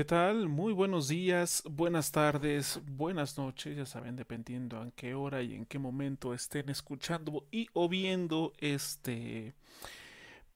[0.00, 0.48] ¿Qué tal?
[0.48, 5.66] Muy buenos días, buenas tardes, buenas noches, ya saben, dependiendo en qué hora y en
[5.66, 9.52] qué momento estén escuchando y o viendo este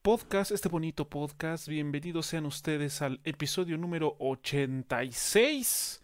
[0.01, 1.69] podcast, este bonito podcast.
[1.69, 6.03] Bienvenidos sean ustedes al episodio número 86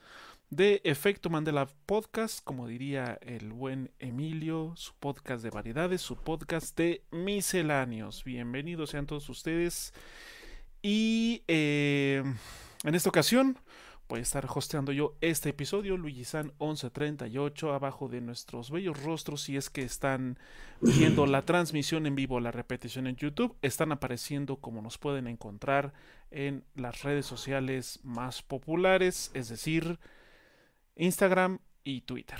[0.50, 6.76] de Efecto Mandela Podcast, como diría el buen Emilio, su podcast de variedades, su podcast
[6.76, 8.22] de misceláneos.
[8.22, 9.94] Bienvenidos sean todos ustedes.
[10.82, 12.22] Y eh,
[12.84, 13.58] en esta ocasión
[14.08, 19.42] voy a estar hosteando yo este episodio, Luigi San 1138, abajo de nuestros bellos rostros.
[19.42, 20.36] Si es que están
[20.80, 25.92] viendo la transmisión en vivo, la repetición en YouTube, están apareciendo como nos pueden encontrar
[26.32, 30.00] en las redes sociales más populares, es decir,
[30.96, 32.38] Instagram y Twitter.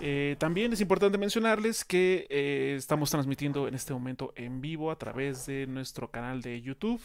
[0.00, 4.98] Eh, también es importante mencionarles que eh, estamos transmitiendo en este momento en vivo a
[4.98, 7.00] través de nuestro canal de YouTube.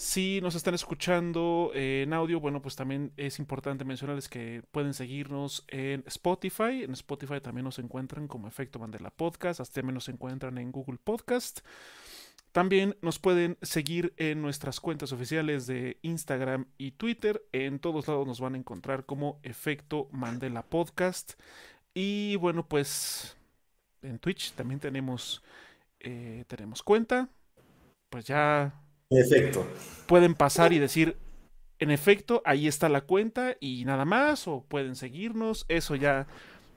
[0.00, 4.94] Si nos están escuchando eh, en audio, bueno, pues también es importante mencionarles que pueden
[4.94, 6.84] seguirnos en Spotify.
[6.84, 9.60] En Spotify también nos encuentran como Efecto Mandela Podcast.
[9.60, 11.60] Hasta también nos encuentran en Google Podcast.
[12.50, 17.42] También nos pueden seguir en nuestras cuentas oficiales de Instagram y Twitter.
[17.52, 21.34] En todos lados nos van a encontrar como Efecto Mandela Podcast.
[21.92, 23.36] Y bueno, pues
[24.00, 25.42] en Twitch también tenemos,
[25.98, 27.28] eh, tenemos cuenta.
[28.08, 28.80] Pues ya.
[29.18, 29.66] Efecto.
[30.06, 31.16] Pueden pasar y decir,
[31.78, 34.46] en efecto, ahí está la cuenta y nada más.
[34.48, 35.66] O pueden seguirnos.
[35.68, 36.26] Eso ya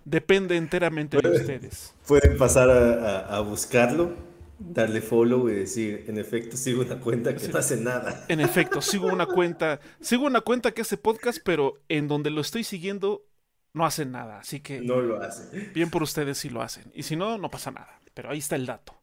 [0.06, 1.96] depende enteramente de ustedes.
[2.08, 7.58] Pueden pasar a buscarlo darle follow y decir, en efecto, sigo una cuenta que no
[7.58, 8.26] hace nada.
[8.28, 12.42] En efecto, sigo una cuenta, sigo una cuenta que hace podcast, pero en donde lo
[12.42, 13.26] estoy siguiendo
[13.74, 14.40] no hace nada.
[14.40, 14.82] Así que.
[14.82, 15.72] No lo hace.
[15.74, 16.92] Bien por ustedes si lo hacen.
[16.94, 18.00] Y si no, no pasa nada.
[18.14, 19.02] Pero ahí está el dato.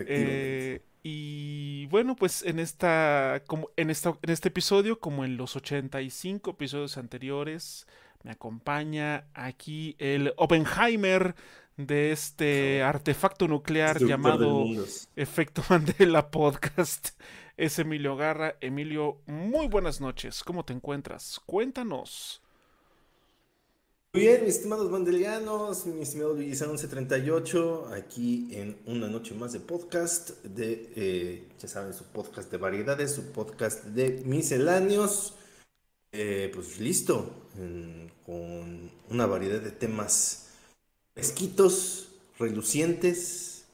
[0.00, 5.54] eh, y bueno, pues en esta, como en esta, en este episodio, como en los
[5.54, 7.86] 85 episodios anteriores,
[8.24, 11.36] me acompaña aquí el Oppenheimer
[11.76, 14.64] de este artefacto nuclear llamado
[15.14, 17.10] Efecto Mandela Podcast.
[17.56, 18.56] Es Emilio Garra.
[18.60, 20.42] Emilio, muy buenas noches.
[20.42, 21.40] ¿Cómo te encuentras?
[21.46, 22.42] Cuéntanos.
[24.16, 29.60] Muy bien, mis estimados mandelianos, mi estimado Luis 1138, aquí en una noche más de
[29.60, 35.34] podcast, de, eh, ya saben, su podcast de variedades, su podcast de misceláneos.
[36.12, 37.30] Eh, pues listo,
[38.24, 40.48] con una variedad de temas
[41.12, 43.66] fresquitos, relucientes,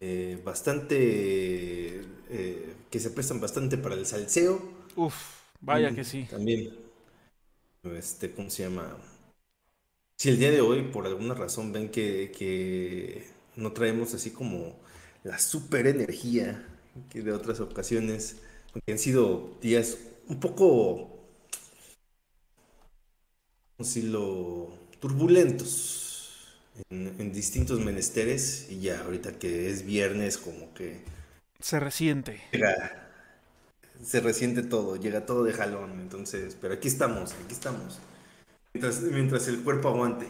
[0.00, 2.02] eh, bastante.
[2.90, 4.60] Que se prestan bastante para el salseo.
[4.96, 5.14] Uf,
[5.60, 6.26] vaya que sí.
[6.28, 6.74] También.
[7.84, 8.96] Este, ¿cómo se llama?
[10.16, 13.26] Si el día de hoy, por alguna razón, ven que, que
[13.56, 14.78] no traemos así como
[15.22, 16.66] la super energía
[17.10, 18.36] que de otras ocasiones,
[18.72, 19.98] porque han sido días
[20.28, 21.10] un poco,
[23.76, 24.84] ¿cómo decirlo?
[25.04, 26.38] turbulentos
[26.88, 31.02] en, distintos menesteres y ya ahorita que es viernes como que...
[31.60, 32.40] Se resiente.
[34.02, 37.98] se resiente todo, llega todo de jalón, entonces, pero aquí estamos, aquí estamos.
[38.74, 40.26] Mientras, mientras el cuerpo aguante.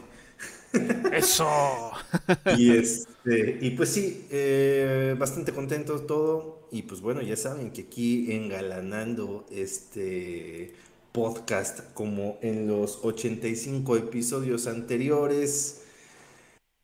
[1.13, 1.93] Eso.
[2.59, 6.69] y, este, y pues sí, eh, bastante contento todo.
[6.71, 10.75] Y pues bueno, ya saben que aquí engalanando este
[11.13, 15.85] podcast como en los 85 episodios anteriores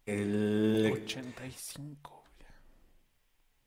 [0.07, 2.25] el 85.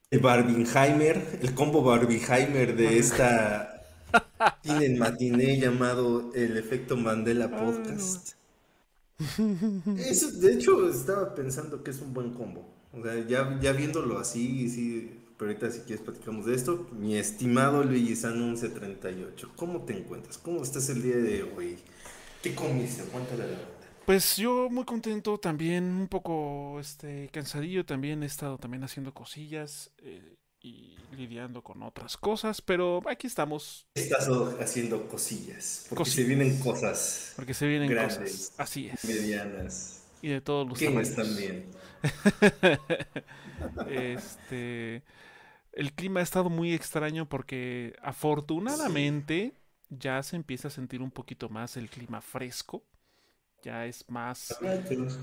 [0.09, 3.72] El Barbenheimer, el combo Barbenheimer de esta
[4.61, 8.33] tienen matiné llamado el efecto Mandela Podcast.
[9.97, 12.65] Eso, de hecho, estaba pensando que es un buen combo.
[12.91, 16.87] O sea, ya, ya viéndolo así, sí, pero ahorita si quieres platicamos de esto.
[16.91, 20.37] Mi estimado Luigi San 1138, ¿cómo te encuentras?
[20.37, 21.77] ¿Cómo estás el día de hoy?
[22.41, 23.03] ¿Qué comiste?
[23.03, 23.57] Cuéntale la
[24.05, 29.91] pues yo muy contento también, un poco este cansadillo, también he estado también haciendo cosillas
[29.99, 33.85] eh, y lidiando con otras cosas, pero aquí estamos.
[33.93, 34.27] Estás
[34.59, 37.33] haciendo cosillas, porque se vienen cosas.
[37.35, 39.05] Porque se vienen cosas, así es.
[39.05, 40.03] Medianas.
[40.21, 41.15] Y de todos los tamaños.
[41.15, 41.69] también.
[43.91, 45.03] este,
[45.73, 49.53] el clima ha estado muy extraño porque afortunadamente
[49.89, 52.83] ya se empieza a sentir un poquito más el clima fresco
[53.63, 54.57] ya es más,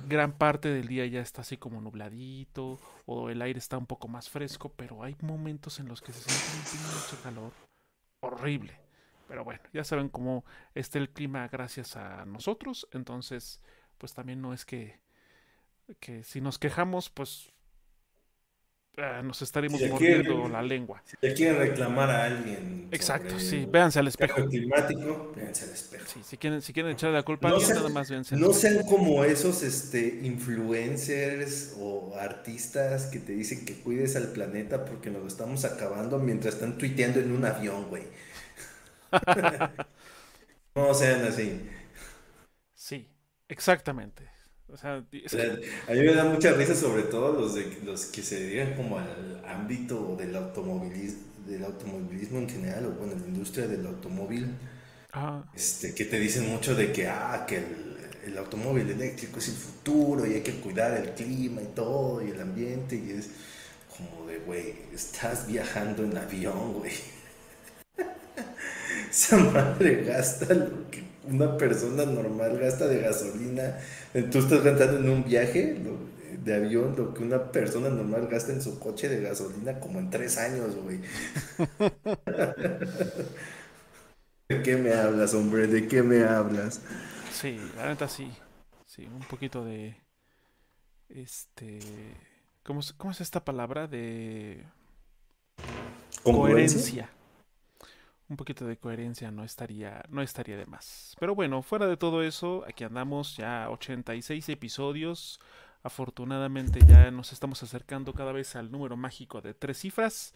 [0.08, 4.08] gran parte del día ya está así como nubladito o el aire está un poco
[4.08, 7.52] más fresco, pero hay momentos en los que se siente pinche calor
[8.20, 8.78] horrible.
[9.28, 10.44] Pero bueno, ya saben cómo
[10.74, 13.60] está el clima gracias a nosotros, entonces
[13.98, 14.98] pues también no es que,
[16.00, 17.52] que si nos quejamos pues
[18.96, 21.02] ah, nos estaremos mordiendo la lengua.
[21.04, 22.88] Si le quieren reclamar a alguien.
[22.90, 24.46] Exacto, sí, véanse al espejo.
[24.46, 26.04] climático, véanse al espejo.
[26.06, 28.36] Sí, si quieren, si quieren echarle la culpa a alguien, nada más véanse.
[28.36, 34.84] No sean como esos este, influencers o artistas que te dicen que cuides al planeta
[34.84, 38.04] porque nos lo estamos acabando mientras están tuiteando en un avión, güey.
[40.74, 41.68] no sean así.
[42.74, 43.08] Sí,
[43.48, 44.39] exactamente.
[44.72, 48.40] O sea, a mí me da mucha risa sobre todo los, de, los que se
[48.40, 53.86] dedican como al ámbito del automovilismo, del automovilismo en general, o bueno, la industria del
[53.86, 54.54] automóvil,
[55.54, 57.96] este, que te dicen mucho de que, ah, que el,
[58.26, 62.30] el, automóvil eléctrico es el futuro y hay que cuidar el clima y todo, y
[62.30, 63.30] el ambiente, y es
[63.88, 66.92] como de, güey, estás viajando en avión, güey.
[69.10, 73.78] Esa madre gasta lo que una persona normal gasta de gasolina.
[74.30, 75.78] Tú estás gastando en un viaje
[76.44, 80.10] de avión lo que una persona normal gasta en su coche de gasolina como en
[80.10, 81.00] tres años, güey.
[84.48, 85.66] ¿De qué me hablas, hombre?
[85.66, 86.80] ¿De qué me hablas?
[87.32, 88.30] Sí, la neta sí.
[88.86, 89.96] Sí, un poquito de.
[91.08, 91.78] Este.
[92.64, 93.86] ¿Cómo, cómo es esta palabra?
[93.86, 94.64] De.
[96.24, 97.10] Coherencia
[98.30, 101.16] un poquito de coherencia no estaría, no estaría de más.
[101.18, 105.40] Pero bueno, fuera de todo eso, aquí andamos ya 86 episodios.
[105.82, 110.32] Afortunadamente ya nos estamos acercando cada vez al número mágico de tres cifras.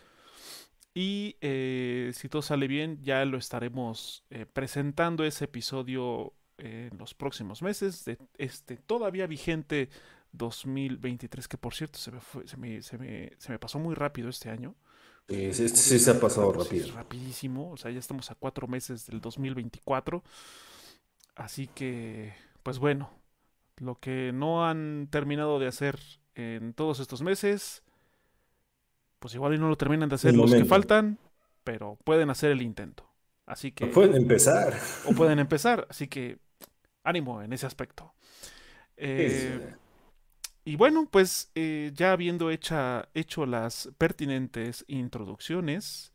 [0.93, 7.14] Y eh, si todo sale bien, ya lo estaremos eh, presentando ese episodio en los
[7.14, 9.88] próximos meses de este todavía vigente
[10.32, 12.11] 2023, que por cierto se
[12.56, 14.75] me, se me, se me pasó muy rápido este año.
[15.29, 16.94] Sí, sí, se ha pasado rápido.
[16.94, 20.23] rapidísimo, o sea, ya estamos a cuatro meses del 2024.
[21.35, 23.11] Así que, pues bueno,
[23.79, 25.99] lo que no han terminado de hacer
[26.35, 27.82] en todos estos meses,
[29.19, 31.19] pues igual y no lo terminan de hacer los que faltan,
[31.65, 33.09] pero pueden hacer el intento.
[33.47, 33.85] Así que...
[33.87, 34.79] O pueden empezar.
[35.06, 36.38] O pueden empezar, así que
[37.03, 38.12] ánimo en ese aspecto.
[38.97, 39.75] Eh,
[40.64, 46.12] y bueno, pues eh, ya habiendo hecha, hecho las pertinentes introducciones,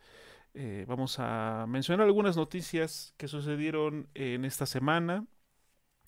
[0.56, 5.26] eh, vamos a mencionar algunas noticias que sucedieron en esta semana.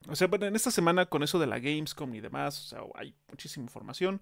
[0.09, 2.79] O sea, bueno, en esta semana con eso de la Gamescom y demás, o sea,
[2.95, 4.21] hay muchísima información.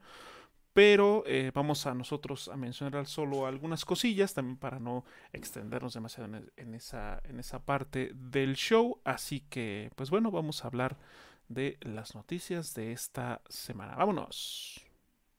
[0.74, 6.30] Pero eh, vamos a nosotros a mencionar solo algunas cosillas, también para no extendernos demasiado
[6.58, 9.02] en, esa, en esa parte del show.
[9.04, 10.98] Así que, pues bueno, vamos a hablar
[11.50, 13.96] de las noticias de esta semana.
[13.96, 14.82] Vámonos.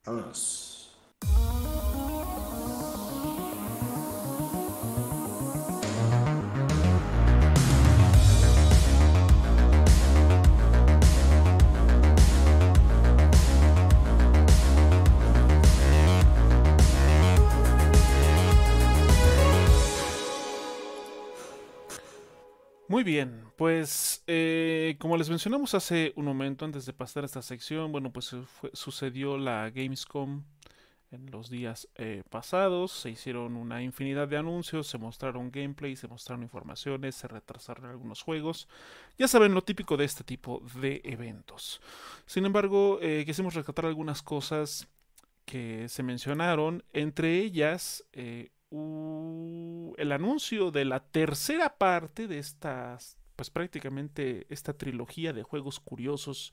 [0.04, 0.76] Vámonos.
[22.88, 27.42] Muy bien, pues eh, como les mencionamos hace un momento antes de pasar a esta
[27.42, 28.34] sección, bueno, pues
[28.72, 30.44] sucedió la Gamescom
[31.10, 36.08] en los días eh, pasados, se hicieron una infinidad de anuncios, se mostraron gameplay, se
[36.08, 38.66] mostraron informaciones, se retrasaron algunos juegos,
[39.18, 41.82] ya saben lo típico de este tipo de eventos.
[42.24, 44.88] Sin embargo, eh, quisimos rescatar algunas cosas
[45.44, 48.50] que se mencionaron, entre ellas el
[50.12, 56.52] anuncio de la tercera parte de estas, pues prácticamente esta trilogía de juegos curiosos,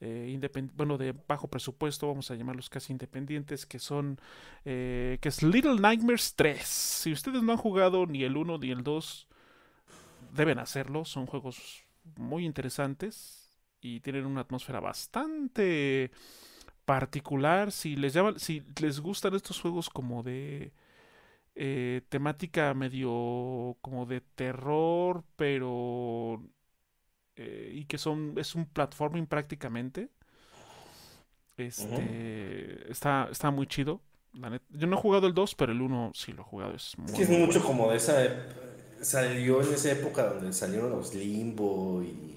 [0.00, 0.36] eh,
[0.74, 4.18] bueno, de bajo presupuesto, vamos a llamarlos casi independientes, que son,
[4.64, 6.60] eh, que es Little Nightmares 3.
[6.66, 9.28] Si ustedes no han jugado ni el 1 ni el 2,
[10.32, 11.84] deben hacerlo, son juegos
[12.16, 16.10] muy interesantes y tienen una atmósfera bastante
[16.84, 17.70] particular.
[17.70, 20.72] Si les, si les gustan estos juegos como de
[21.58, 26.42] eh, temática medio como de terror, pero...
[27.34, 30.10] Eh, y que son es un platforming prácticamente.
[31.56, 34.02] Este está, está muy chido.
[34.70, 36.74] Yo no he jugado el 2, pero el 1 sí lo he jugado.
[36.74, 38.14] Es, muy, es mucho como de esa.
[39.00, 42.35] Salió en esa época donde salieron los Limbo y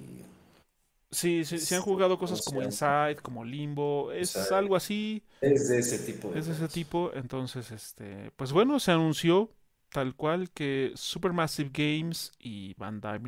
[1.11, 5.23] Sí, sí, se han jugado cosas como Inside, como Limbo, es algo así.
[5.41, 6.35] Es de ese tipo.
[6.35, 9.51] es de ese tipo, entonces, este, pues bueno, se anunció
[9.91, 13.19] tal cual que Supermassive Games y Bandai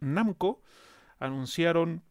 [0.00, 0.62] Namco
[1.20, 2.02] anunciaron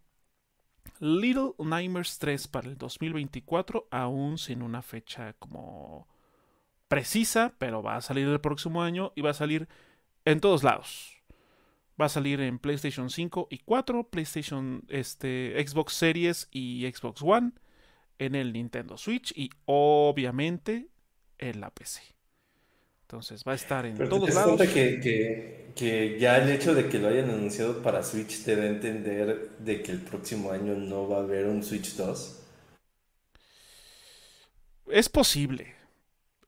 [0.99, 6.07] Little Nightmares 3 para el 2024, aún sin una fecha como
[6.87, 9.67] precisa, pero va a salir el próximo año y va a salir
[10.25, 11.18] en todos lados.
[11.99, 17.51] Va a salir en PlayStation 5 y 4, PlayStation, este, Xbox Series y Xbox One,
[18.19, 20.89] en el Nintendo Switch y obviamente
[21.37, 22.01] en la PC.
[23.01, 24.61] Entonces va a estar en Pero todos te lados.
[24.61, 28.67] que, que ya el hecho de que lo hayan anunciado para Switch te da a
[28.67, 32.35] entender de que el próximo año no va a haber un Switch 2.
[34.91, 35.75] Es posible.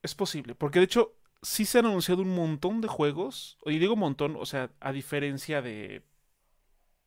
[0.04, 0.56] Es posible.
[0.56, 3.58] Porque de hecho, sí se han anunciado un montón de juegos.
[3.66, 6.04] Y digo montón, o sea, a diferencia de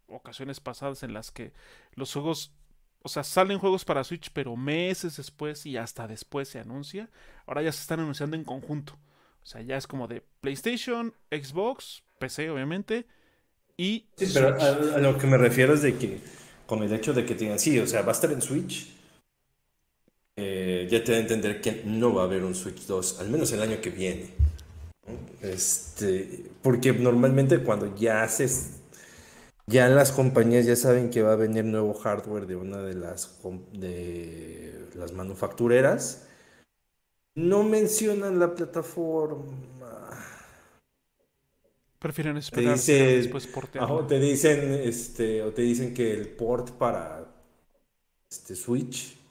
[0.06, 1.52] ocasiones pasadas en las que
[1.94, 2.52] los juegos.
[3.02, 7.10] O sea, salen juegos para Switch, pero meses después y hasta después se anuncia.
[7.46, 8.94] Ahora ya se están anunciando en conjunto.
[9.42, 13.06] O sea, ya es como de PlayStation, Xbox, PC, obviamente.
[13.76, 16.20] Y Sí, pero a lo que me refiero es de que
[16.66, 18.88] con el hecho de que tengan, sí, o sea, va a estar en Switch,
[20.36, 23.28] eh, ya te da a entender que no va a haber un Switch 2, al
[23.30, 24.30] menos el año que viene.
[25.42, 28.80] Este, porque normalmente cuando ya haces,
[29.66, 33.38] ya las compañías ya saben que va a venir nuevo hardware de una de las,
[33.72, 36.26] de las manufactureras,
[37.34, 39.44] no mencionan la plataforma.
[41.98, 43.94] Prefieren a dicen, después portearla.
[43.94, 47.24] ajá, te dicen, este, o te dicen que el port para
[48.30, 49.23] este Switch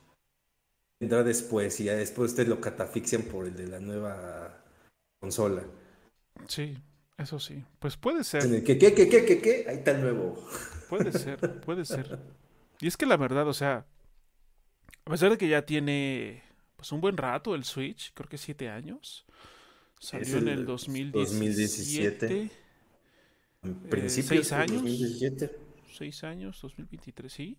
[1.03, 4.63] vendrá después y ya después te lo catafixian por el de la nueva
[5.19, 5.63] consola.
[6.47, 6.77] Sí,
[7.17, 7.63] eso sí.
[7.79, 9.65] Pues puede En ser, el que, ¿qué, qué, qué, qué, qué?
[9.67, 10.35] Ahí está el nuevo.
[10.87, 12.19] puede ser, puede ser.
[12.79, 13.85] Y es que la verdad, o sea,
[15.05, 16.43] a pesar de que ya tiene
[16.75, 19.25] pues un buen rato el Switch, creo que siete años.
[19.99, 22.27] Salió en el 2017.
[22.27, 22.51] 2017,
[23.63, 24.81] En Eh, principios ¿seis años?
[24.81, 25.51] 2017.
[25.85, 27.57] seis años, 2023, sí.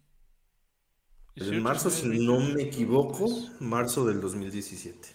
[1.39, 3.53] En 18, marzo, si 19, no 20, me equivoco, 23.
[3.61, 5.11] marzo del 2017.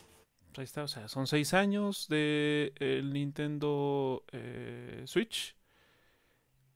[0.53, 5.55] Pues ahí está, o sea, son seis años de el Nintendo eh, Switch.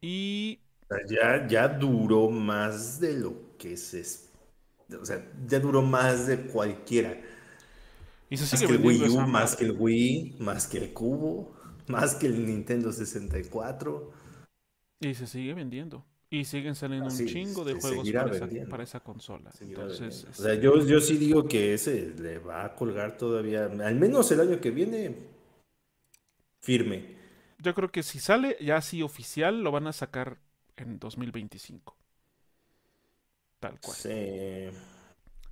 [0.02, 0.60] Y
[1.10, 4.02] ya, ya duró más de lo que se...
[4.02, 4.30] es-
[5.02, 7.18] O sea, ya duró más de cualquiera.
[8.30, 9.58] Y se Más que el Wii U, más madre.
[9.58, 11.58] que el Wii, más que el Cubo,
[11.88, 14.12] más que el Nintendo 64.
[15.00, 16.04] Y se sigue vendiendo.
[16.34, 18.70] Y siguen saliendo un chingo de juegos para esa, vendiendo.
[18.70, 19.52] para esa consola.
[19.52, 20.32] Seguirá Entonces, vendiendo.
[20.32, 23.96] O sea, este, yo, yo sí digo que ese le va a colgar todavía, al
[23.96, 25.16] menos el año que viene,
[26.60, 27.16] firme.
[27.60, 30.38] yo creo que si sale ya así oficial, lo van a sacar
[30.76, 31.96] en 2025.
[33.60, 33.98] Tal cual.
[33.98, 34.70] Sí.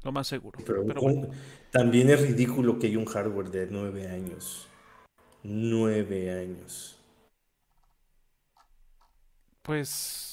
[0.03, 0.59] Lo más seguro.
[0.65, 1.29] Pero Pero un- bueno,
[1.71, 4.67] también es ridículo que hay un hardware de nueve años.
[5.43, 6.97] Nueve años.
[9.61, 10.30] pues...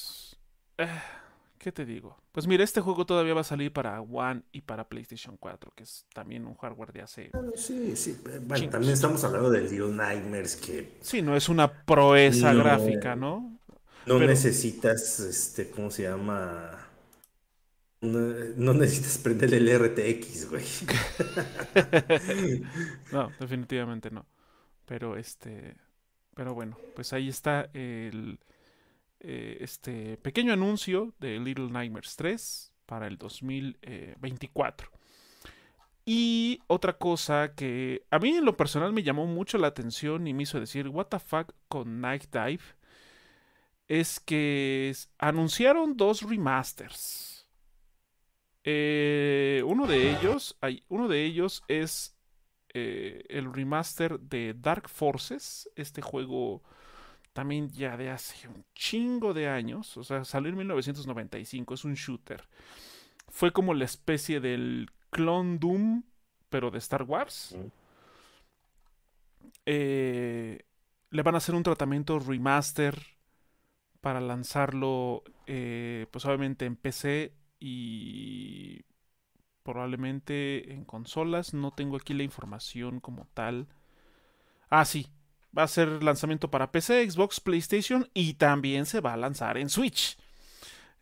[1.58, 2.16] ¿Qué te digo?
[2.32, 5.82] Pues mira, este juego todavía va a salir para One y para PlayStation 4, que
[5.82, 7.30] es también un hardware de hace...
[7.32, 8.16] Bueno, sí, sí.
[8.22, 8.70] Bueno, Chingos.
[8.72, 12.62] también estamos hablando de Little Nightmares que Sí, no es una proeza No.
[12.62, 13.58] gráfica, ¿no?
[14.06, 16.70] no Pero- necesitas, este, ¿cómo se llama?
[18.00, 18.18] No,
[18.56, 20.64] no necesitas prender el RTX, güey.
[23.12, 24.24] No, definitivamente no.
[24.86, 25.74] Pero este,
[26.34, 28.38] pero bueno, pues ahí está el
[29.20, 34.90] eh, este pequeño anuncio de Little Nightmares 3 para el 2024.
[36.10, 40.32] Y otra cosa que a mí en lo personal me llamó mucho la atención y
[40.32, 42.62] me hizo decir, what the fuck con Night Dive,
[43.88, 47.46] es que anunciaron dos remasters.
[48.64, 52.16] Eh, uno de ellos, hay, uno de ellos es
[52.74, 56.62] eh, el remaster de Dark Forces, este juego
[57.38, 61.94] también ya de hace un chingo de años, o sea, salió en 1995, es un
[61.94, 62.42] shooter.
[63.28, 66.02] Fue como la especie del clon Doom,
[66.48, 67.56] pero de Star Wars.
[69.66, 70.64] Eh,
[71.10, 73.00] le van a hacer un tratamiento remaster
[74.00, 78.84] para lanzarlo, eh, pues obviamente en PC y
[79.62, 81.54] probablemente en consolas.
[81.54, 83.68] No tengo aquí la información como tal.
[84.70, 85.06] Ah, sí.
[85.56, 89.68] Va a ser lanzamiento para PC, Xbox, PlayStation y también se va a lanzar en
[89.68, 90.18] Switch.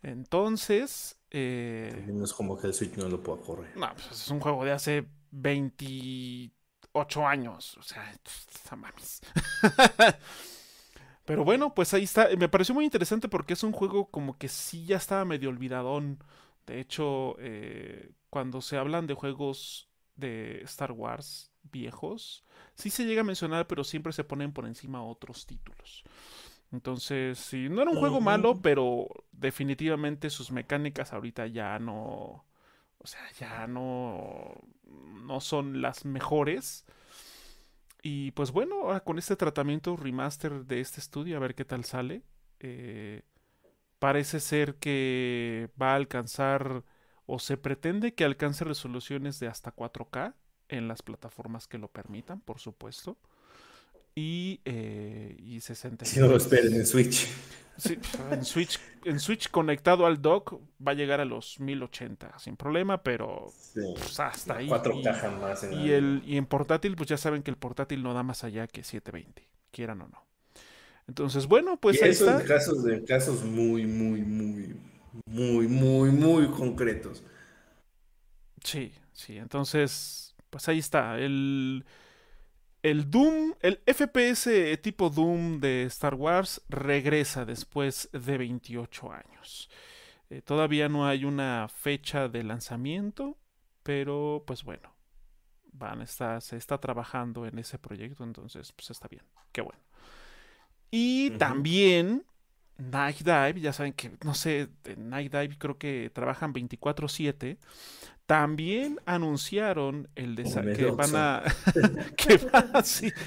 [0.01, 3.75] Entonces, eh, No es como que el Switch no lo pueda correr.
[3.75, 7.77] no, pues es un juego de hace 28 años.
[7.77, 8.13] O sea,
[8.75, 9.21] mames.
[11.25, 12.29] Pero bueno, pues ahí está.
[12.37, 16.23] Me pareció muy interesante porque es un juego como que sí ya estaba medio olvidadón.
[16.65, 22.43] De hecho, eh, cuando se hablan de juegos de Star Wars viejos,
[22.75, 26.03] sí se llega a mencionar, pero siempre se ponen por encima otros títulos.
[26.71, 32.45] Entonces, sí, no era un juego malo, pero definitivamente sus mecánicas ahorita ya no.
[32.97, 34.53] O sea, ya no.
[34.83, 36.85] No son las mejores.
[38.01, 41.83] Y pues bueno, ahora con este tratamiento remaster de este estudio, a ver qué tal
[41.85, 42.23] sale.
[42.59, 43.21] Eh,
[43.99, 46.83] parece ser que va a alcanzar,
[47.25, 50.35] o se pretende que alcance resoluciones de hasta 4K
[50.69, 53.17] en las plataformas que lo permitan, por supuesto.
[54.15, 57.27] Y, eh, y 60 Si no lo esperen en Switch.
[57.77, 57.99] Sí,
[58.31, 63.03] en Switch, en Switch conectado al dock va a llegar a los 1080 sin problema,
[63.03, 64.67] pero pues, hasta ahí.
[64.67, 65.63] Cuatro cajas más.
[65.63, 68.43] En y, el, y en portátil, pues ya saben que el portátil no da más
[68.43, 70.25] allá que 720, quieran o no.
[71.07, 72.41] Entonces, bueno, pues ahí está.
[72.41, 74.75] En casos, de casos muy, muy, muy,
[75.25, 77.23] muy, muy, muy concretos.
[78.63, 79.37] Sí, sí.
[79.37, 81.17] Entonces, pues ahí está.
[81.19, 81.85] El
[82.83, 89.69] el Doom, el FPS tipo Doom de Star Wars regresa después de 28 años.
[90.29, 93.37] Eh, todavía no hay una fecha de lanzamiento,
[93.83, 94.93] pero pues bueno,
[95.73, 99.81] van, está, se está trabajando en ese proyecto, entonces pues está bien, qué bueno.
[100.91, 102.25] Y también
[102.77, 107.57] Night Dive, ya saben que, no sé, Night Dive creo que trabajan 24/7
[108.27, 110.35] también anunciaron el
[110.77, 111.43] que van a
[112.15, 112.39] que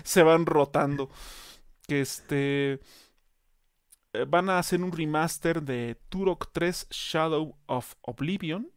[0.04, 1.11] se van rotando.
[1.88, 2.80] Que este
[4.12, 8.71] eh, van a hacer un remaster de Turok 3 Shadow of Oblivion.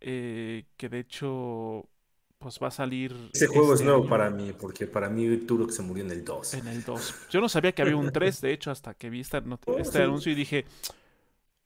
[0.00, 1.88] Eh, que de hecho
[2.36, 5.70] pues va a salir ese juego es este nuevo para mí porque para mí Turok
[5.70, 8.42] se murió en el 2 en el 2 yo no sabía que había un 3
[8.42, 9.22] de hecho hasta que vi
[9.66, 10.66] oh, este anuncio y dije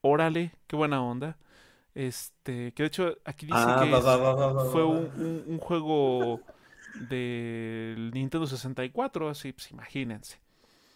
[0.02, 1.36] órale qué buena onda
[1.98, 6.40] este, que de hecho aquí dice ah, que fue un, juego
[7.08, 10.38] del Nintendo 64, así pues imagínense.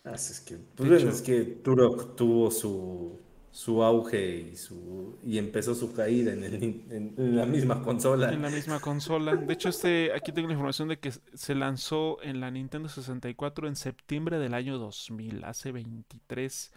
[0.04, 3.18] Ah, es que, pues, es que Turok tuvo su,
[3.50, 8.32] su auge y su y empezó su caída en, en, la misma consola.
[8.32, 9.34] En la misma consola.
[9.34, 13.66] De hecho, este, aquí tengo la información de que se lanzó en la Nintendo 64
[13.66, 16.72] en septiembre del año 2000, hace 23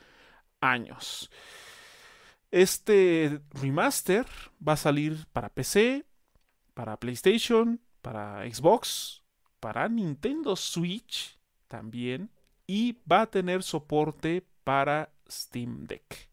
[0.62, 1.30] años.
[2.52, 4.26] Este remaster
[4.66, 6.06] va a salir para PC,
[6.74, 9.24] para PlayStation, para Xbox,
[9.60, 12.30] para Nintendo Switch también
[12.68, 16.30] y va a tener soporte para Steam Deck.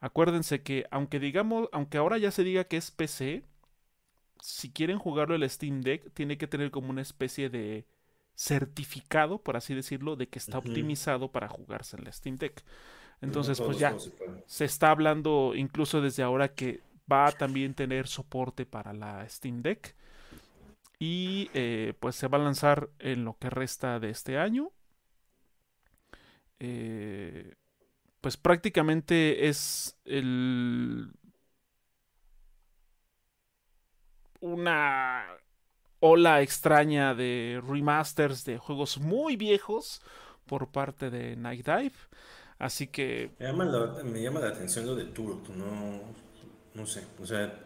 [0.00, 3.44] Acuérdense que aunque digamos, aunque ahora ya se diga que es PC,
[4.40, 7.86] si quieren jugarlo el Steam Deck tiene que tener como una especie de
[8.34, 12.62] certificado, por así decirlo, de que está optimizado para jugarse en el Steam Deck.
[13.20, 13.94] Entonces, pues ya
[14.46, 19.62] se está hablando incluso desde ahora que va a también tener soporte para la Steam
[19.62, 19.94] Deck.
[20.98, 24.70] Y eh, pues se va a lanzar en lo que resta de este año.
[26.60, 27.54] Eh,
[28.20, 31.12] pues prácticamente es el
[34.40, 35.26] una
[36.00, 40.02] ola extraña de remasters de juegos muy viejos
[40.46, 41.94] por parte de Night Dive.
[42.64, 43.30] Así que...
[43.38, 46.00] Me llama la, me llama la atención lo de Turok, no,
[46.72, 47.62] no sé, o sea,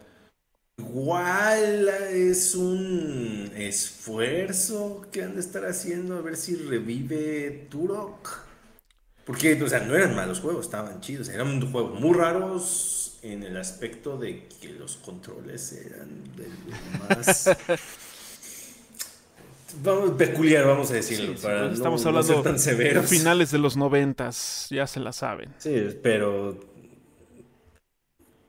[0.77, 8.39] igual es un esfuerzo que han de estar haciendo a ver si revive Turok.
[9.23, 13.55] Porque, o sea, no eran malos juegos, estaban chidos, eran juegos muy raros en el
[13.55, 17.49] aspecto de que los controles eran de lo más...
[19.83, 21.33] vamos, peculiar, vamos a decirlo.
[21.33, 25.53] estamos hablando de finales de los noventas, ya se la saben.
[25.57, 26.59] Sí, pero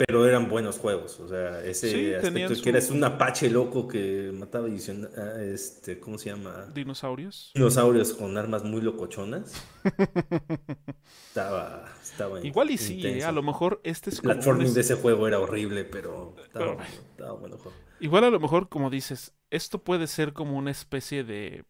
[0.07, 4.67] pero eran buenos juegos, o sea, ese aspecto que eras un apache loco que mataba
[4.67, 6.69] ah, este, ¿cómo se llama?
[6.73, 7.51] Dinosaurios.
[7.55, 9.63] Dinosaurios con armas muy locochonas.
[11.29, 13.25] estaba, estaba Igual y sí, ¿eh?
[13.25, 14.33] a lo mejor este es como...
[14.33, 17.77] El platforming de ese juego era horrible, pero estaba, estaba bueno juego.
[18.01, 21.67] Igual a lo mejor, como dices, esto puede ser como una especie de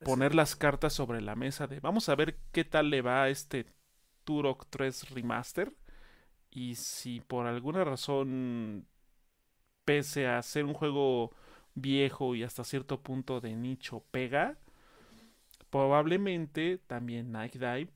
[0.00, 3.28] poner las cartas sobre la mesa de vamos a ver qué tal le va a
[3.28, 3.66] este
[4.24, 5.72] Turok 3 Remaster
[6.58, 8.84] y si por alguna razón
[9.84, 11.30] pese a ser un juego
[11.74, 14.58] viejo y hasta cierto punto de nicho pega,
[15.70, 17.90] probablemente también Night Dive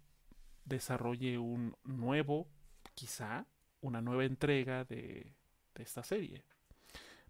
[0.64, 2.46] desarrolle un nuevo,
[2.94, 3.46] quizá,
[3.80, 5.34] una nueva entrega de,
[5.74, 6.44] de esta serie.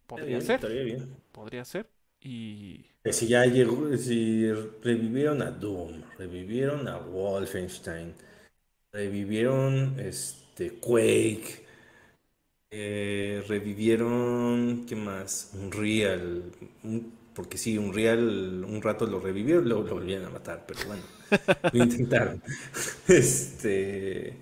[0.07, 0.61] Podría ser.
[1.33, 1.89] Podría ser.
[2.21, 2.85] Y.
[3.11, 8.15] Si ya llegó, si revivieron a Doom, revivieron a Wolfenstein,
[8.93, 10.42] revivieron este
[10.81, 11.65] Quake,
[12.71, 15.53] eh, revivieron, ¿qué más?
[15.55, 16.53] Unreal,
[17.35, 21.03] porque sí, Unreal un rato lo revivieron, luego lo volvieron a matar, pero bueno,
[21.73, 22.43] lo intentaron.
[23.09, 24.37] este,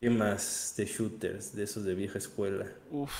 [0.00, 2.66] ¿qué más de shooters, de esos de vieja escuela?
[2.90, 3.12] Uf.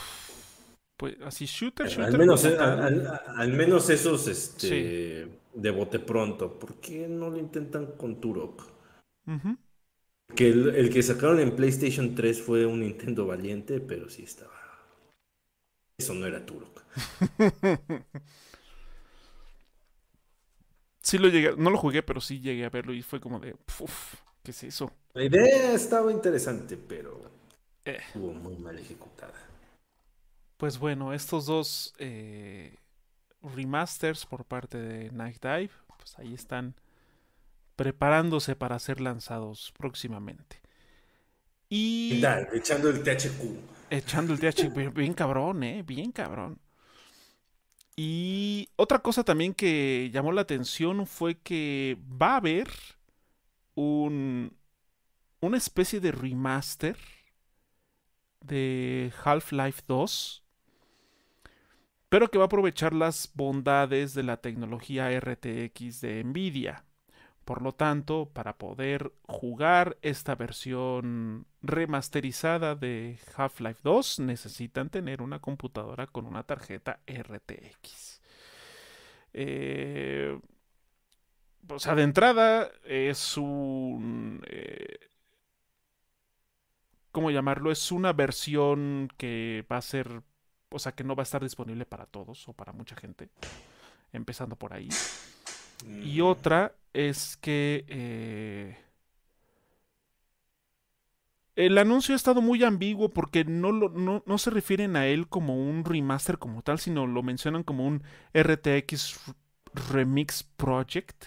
[1.01, 2.05] Pues así, shooter, shooter.
[2.05, 6.59] Al menos, al, menos esos este, de bote pronto.
[6.59, 8.63] ¿Por qué no lo intentan con Turok?
[10.35, 14.53] Que el, que sacaron en PlayStation 3 fue un Nintendo valiente, pero sí estaba.
[15.99, 16.83] Eso no era Turok.
[21.03, 23.55] sí lo llegué, no lo jugué, pero sí llegué a verlo y fue como de,
[24.43, 24.93] ¿qué es eso?
[25.13, 27.21] La idea estaba interesante, pero
[27.85, 27.99] eh.
[28.07, 29.35] estuvo muy mal ejecutada.
[30.57, 32.77] Pues bueno, estos dos eh,
[33.43, 36.75] remasters por parte de Night Dive, pues ahí están
[37.81, 40.61] preparándose para ser lanzados próximamente.
[41.71, 42.23] Y...
[42.53, 43.89] echando el THQ.
[43.89, 45.83] Echando el THQ, bien cabrón, ¿eh?
[45.83, 46.61] Bien cabrón.
[47.97, 52.69] Y otra cosa también que llamó la atención fue que va a haber
[53.75, 54.55] un,
[55.41, 56.99] una especie de remaster
[58.43, 60.45] de Half-Life 2,
[62.11, 66.85] pero que va a aprovechar las bondades de la tecnología RTX de Nvidia.
[67.51, 75.41] Por lo tanto, para poder jugar esta versión remasterizada de Half-Life 2, necesitan tener una
[75.41, 78.21] computadora con una tarjeta RTX.
[79.33, 80.39] Eh,
[81.69, 84.45] o sea, de entrada es un...
[84.47, 85.09] Eh,
[87.11, 87.73] ¿Cómo llamarlo?
[87.73, 90.23] Es una versión que va a ser...
[90.69, 93.29] O sea, que no va a estar disponible para todos o para mucha gente.
[94.13, 94.89] Empezando por ahí.
[96.05, 98.77] Y otra es que eh,
[101.57, 105.85] el anuncio ha estado muy ambiguo porque no, no, se refieren a él como un
[105.85, 108.03] remaster como tal, sino lo mencionan como un
[108.35, 109.21] RTX
[109.93, 111.27] Remix Project.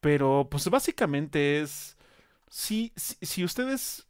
[0.00, 1.96] Pero pues básicamente es...
[2.48, 4.06] Si, si, si ustedes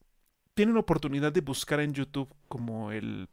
[0.55, 3.29] tienen oportunidad de buscar en YouTube como el,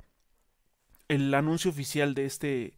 [1.08, 2.74] el anuncio oficial de este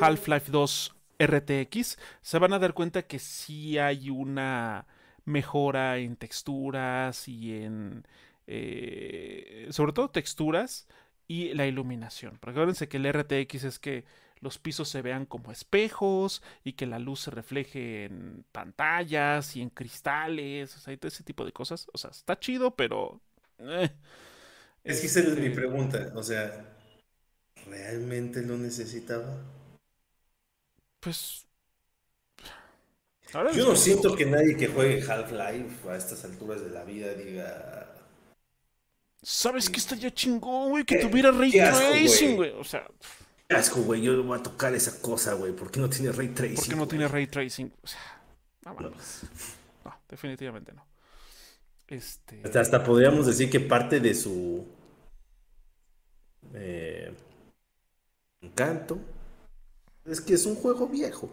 [0.00, 4.86] Half-Life 2 RTX, se van a dar cuenta que sí hay una
[5.24, 8.06] mejora en texturas y en...
[8.46, 10.86] Eh, sobre todo texturas
[11.26, 12.38] y la iluminación.
[12.40, 14.04] Porque acuérdense que el RTX es que
[14.40, 19.62] los pisos se vean como espejos y que la luz se refleje en pantallas y
[19.62, 21.88] en cristales, o sea, todo ese tipo de cosas.
[21.92, 23.20] O sea, está chido, pero...
[23.58, 23.90] Eh,
[24.84, 26.76] es que esa es mi este pregunta, o sea,
[27.66, 29.55] ¿realmente lo necesitaba?
[31.00, 31.46] Pues...
[33.32, 37.92] Yo no siento que nadie que juegue Half-Life a estas alturas de la vida diga...
[39.22, 40.84] ¿Sabes qué estaría chingón, güey?
[40.84, 42.50] Que tuviera Ray Tracing, güey.
[42.52, 42.86] O sea...
[43.48, 44.00] Qué asco, güey.
[44.00, 45.52] Yo voy a tocar esa cosa, güey.
[45.52, 46.56] ¿Por qué no tiene Ray Tracing?
[46.56, 47.72] ¿Por qué no tiene Ray Tracing?
[47.82, 48.00] O sea...
[48.64, 48.92] No, no,
[50.08, 50.86] definitivamente no.
[51.88, 52.42] Este...
[52.44, 54.66] Hasta, hasta podríamos decir que parte de su...
[56.54, 57.12] Eh,
[58.40, 59.00] encanto
[60.06, 61.30] es que es un juego viejo.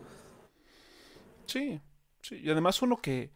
[1.46, 1.80] Sí,
[2.22, 2.38] sí.
[2.38, 3.32] Y además uno que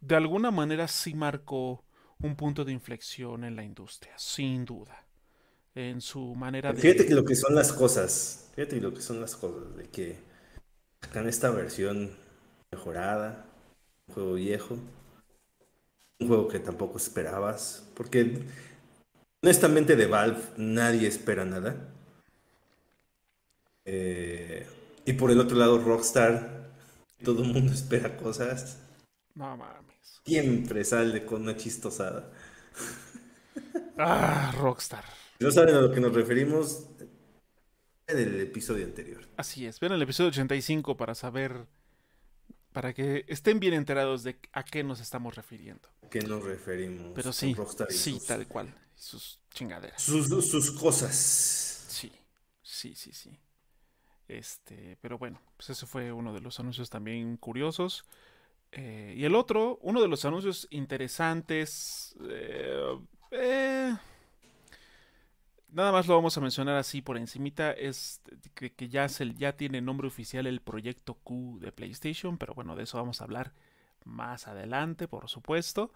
[0.00, 1.84] de alguna manera sí marcó
[2.20, 5.06] un punto de inflexión en la industria, sin duda.
[5.74, 6.80] En su manera de.
[6.80, 8.50] Fíjate que lo que son las cosas.
[8.54, 9.76] Fíjate lo que son las cosas.
[9.76, 10.18] De que
[11.14, 12.10] en esta versión
[12.72, 13.46] mejorada,
[14.08, 14.78] un juego viejo,
[16.18, 17.86] un juego que tampoco esperabas.
[17.94, 18.42] Porque
[19.42, 21.94] honestamente de Valve nadie espera nada.
[23.92, 24.64] Eh,
[25.04, 26.70] y por el otro lado, Rockstar,
[27.24, 28.78] todo el mundo espera cosas.
[29.34, 30.20] No mames.
[30.24, 32.30] Siempre sale con una chistosada.
[33.98, 35.04] Ah, Rockstar.
[35.38, 36.86] Si no saben a lo que nos referimos,
[38.06, 39.26] en el episodio anterior.
[39.36, 41.66] Así es, ven el episodio 85 para saber,
[42.72, 45.88] para que estén bien enterados de a qué nos estamos refiriendo.
[46.06, 47.10] ¿A qué nos referimos?
[47.14, 47.56] Pero sí,
[47.88, 48.72] sí, tal cual.
[48.94, 50.00] Sus chingaderas.
[50.00, 51.16] Sus, sus cosas.
[51.88, 52.12] Sí,
[52.62, 53.36] sí, sí, sí.
[54.30, 58.04] Este, pero bueno, pues ese fue uno de los anuncios también curiosos.
[58.70, 62.96] Eh, y el otro, uno de los anuncios interesantes, eh,
[63.32, 63.96] eh,
[65.70, 68.22] nada más lo vamos a mencionar así por encimita, es
[68.54, 72.76] que, que ya, se, ya tiene nombre oficial el proyecto Q de PlayStation, pero bueno,
[72.76, 73.52] de eso vamos a hablar
[74.04, 75.92] más adelante, por supuesto.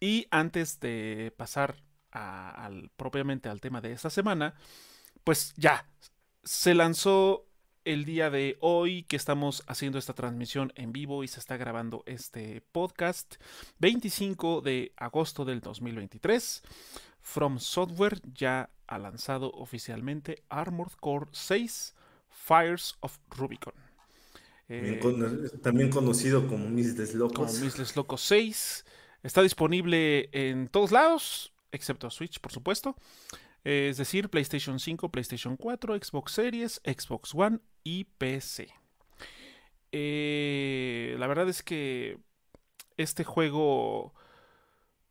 [0.00, 1.76] Y antes de pasar
[2.10, 4.54] al, propiamente al tema de esta semana,
[5.24, 5.86] pues ya,
[6.42, 7.45] se lanzó
[7.86, 12.02] el día de hoy que estamos haciendo esta transmisión en vivo y se está grabando
[12.06, 13.36] este podcast,
[13.78, 16.62] 25 de agosto del 2023,
[17.20, 21.94] From Software ya ha lanzado oficialmente Armored Core 6
[22.28, 23.74] Fires of Rubicon.
[24.68, 25.00] Eh,
[25.62, 27.52] también conocido como Misles Locos.
[27.52, 28.84] Como Misles Locos 6.
[29.22, 32.96] Está disponible en todos lados, excepto Switch, por supuesto
[33.66, 38.68] es decir, PlayStation 5, PlayStation 4, Xbox Series, Xbox One y PC.
[39.90, 42.16] Eh, la verdad es que
[42.96, 44.14] este juego,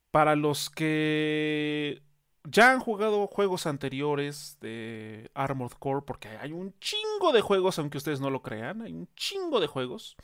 [0.09, 2.01] para los que
[2.45, 7.97] ya han jugado juegos anteriores de Armored Core, porque hay un chingo de juegos, aunque
[7.97, 10.15] ustedes no lo crean, hay un chingo de juegos.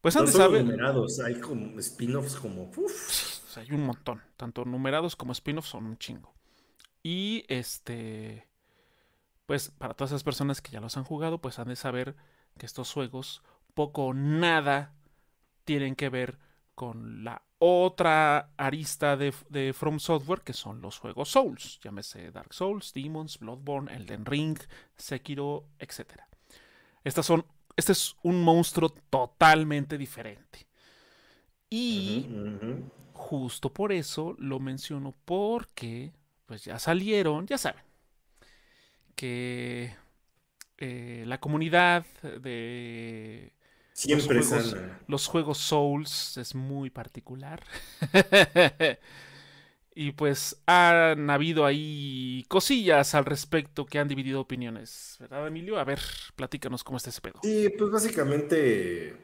[0.00, 2.70] Pues antes no numerados, hay como spin-offs como...
[3.56, 6.32] hay un montón, tanto numerados como spin-offs son un chingo.
[7.02, 8.46] Y este,
[9.46, 12.16] pues para todas esas personas que ya los han jugado, pues han de saber
[12.58, 13.42] que estos juegos
[13.74, 14.94] poco o nada
[15.64, 16.38] tienen que ver
[16.74, 22.92] con la otra arista de, From Software que son los juegos Souls, llámese Dark Souls,
[22.92, 24.58] Demons, Bloodborne, Elden Ring,
[24.96, 26.22] Sekiro, etc.
[27.04, 30.66] Estas son, este es un monstruo totalmente diferente.
[31.70, 32.28] Y
[33.12, 36.12] justo por eso lo menciono porque
[36.52, 37.82] pues ya salieron, ya saben,
[39.14, 39.96] que
[40.76, 42.04] eh, la comunidad
[42.42, 43.54] de
[43.94, 47.64] Siempre los juegos, los juegos Souls es muy particular.
[49.94, 55.78] y pues han habido ahí cosillas al respecto que han dividido opiniones, ¿verdad, Emilio?
[55.78, 56.00] A ver,
[56.36, 57.40] platícanos cómo está ese pedo.
[57.42, 59.16] Sí, pues básicamente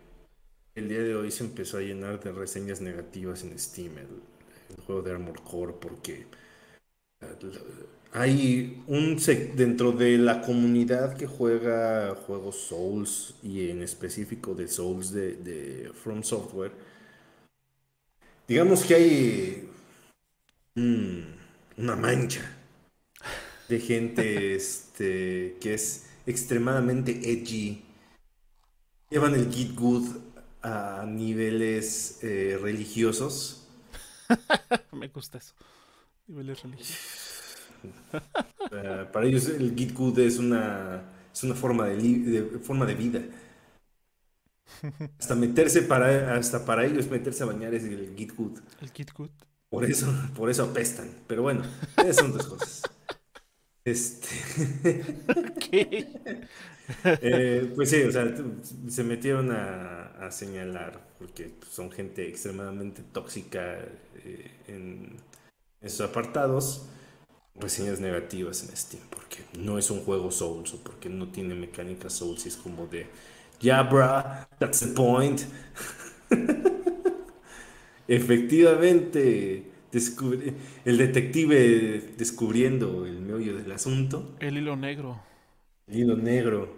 [0.75, 4.23] el día de hoy se empezó a llenar de reseñas negativas en Steam el,
[4.71, 6.27] el juego de Armor Core porque
[8.13, 9.17] hay un
[9.55, 16.23] dentro de la comunidad que juega juegos Souls y en específico de Souls de, From
[16.23, 16.73] Software.
[18.47, 19.69] Digamos que hay
[20.75, 22.41] una mancha
[23.69, 27.85] de gente este, que es extremadamente edgy.
[29.11, 30.09] Llevan el Git Good
[30.63, 33.67] a niveles eh, religiosos.
[34.93, 35.55] Me gusta eso.
[36.29, 37.19] Niveles religiosos.
[38.71, 43.23] Eh, para ellos el Git Good es una, es una forma, de, forma de vida.
[45.19, 48.59] Hasta meterse para, hasta para ellos meterse a bañar es el Git Good.
[48.83, 49.31] El Git Good.
[49.71, 51.09] Por eso, por eso apestan.
[51.27, 51.63] Pero bueno,
[51.97, 52.83] esas son dos cosas.
[53.85, 54.29] Este.
[57.05, 58.35] Eh, pues sí, o sea,
[58.89, 63.79] se metieron a, señalar, porque son gente extremadamente tóxica
[64.25, 65.17] eh, en
[65.81, 66.87] esos apartados
[67.55, 72.11] reseñas negativas en Steam porque no es un juego Souls o porque no tiene mecánica
[72.11, 73.07] Souls y es como de
[73.61, 75.41] ya bra that's the point
[78.09, 79.69] efectivamente
[80.85, 84.35] el detective descubriendo el meollo del asunto.
[84.39, 85.21] El hilo negro.
[85.87, 86.77] El hilo negro.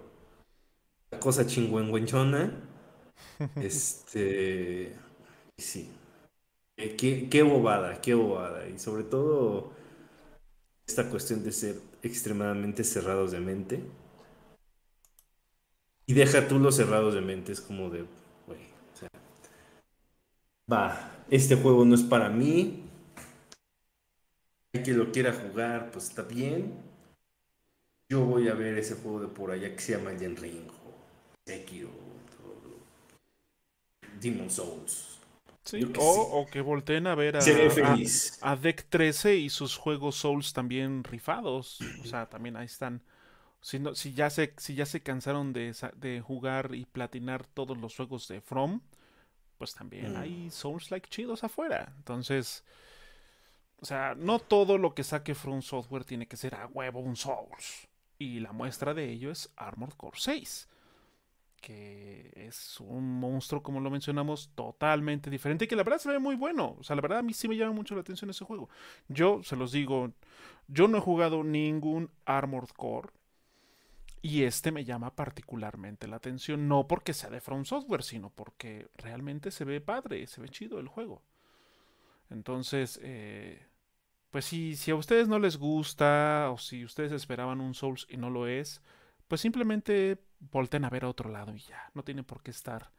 [1.11, 2.69] La cosa chingüengüenchona.
[3.57, 4.95] Este
[5.59, 5.91] sí
[6.97, 9.73] qué, qué bobada qué bobada y sobre todo
[10.91, 13.81] esta cuestión de ser extremadamente cerrados de mente.
[16.07, 18.05] Y deja tú los cerrados de mente, es como de,
[18.47, 18.61] güey,
[18.93, 19.09] o sea,
[20.71, 22.83] va, este juego no es para mí.
[24.73, 26.75] Hay que lo quiera jugar, pues está bien.
[28.09, 30.69] Yo voy a ver ese juego de por allá que se llama Elden Ring,
[31.47, 31.91] Sekiro,
[34.21, 35.10] Demon Souls
[35.99, 37.41] o, que volteen a ver a,
[38.43, 41.81] a, Deck 13 y sus juegos Souls también rifados.
[42.03, 43.03] O sea, también ahí están.
[43.61, 47.95] Si, si, ya, se, si ya se cansaron de, de, jugar y platinar todos los
[47.95, 48.81] juegos de From,
[49.59, 50.17] pues también mm.
[50.17, 51.93] hay Souls like chidos afuera.
[51.99, 52.65] Entonces,
[53.81, 57.17] o sea, no todo lo que saque From Software tiene que ser a huevo un
[57.17, 57.87] Souls.
[58.19, 60.69] Y la muestra de ello es Armored Core 6
[61.61, 66.19] que es un monstruo, como lo mencionamos, totalmente diferente y que la verdad se ve
[66.19, 66.77] muy bueno.
[66.79, 68.69] O sea, la verdad a mí sí me llama mucho la atención ese juego.
[69.09, 70.13] Yo se los digo,
[70.69, 73.11] yo no he jugado ningún Armored Core
[74.23, 78.89] y este me llama particularmente la atención, no porque sea de From Software, sino porque
[78.97, 81.23] realmente se ve padre, se ve chido el juego.
[82.29, 83.67] Entonces, eh,
[84.31, 88.19] pues si, si a ustedes no les gusta o si ustedes esperaban un Souls y
[88.19, 88.83] no lo es,
[89.27, 92.91] pues simplemente volten a ver a otro lado y ya, no tienen por qué estar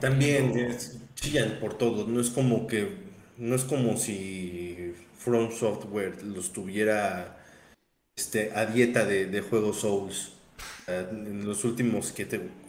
[0.00, 0.76] También
[1.14, 2.96] chillan por todo, no es como que,
[3.36, 7.44] no es como si From Software los tuviera
[8.16, 10.32] este, a dieta de, juegos Souls.
[10.86, 12.14] En los últimos,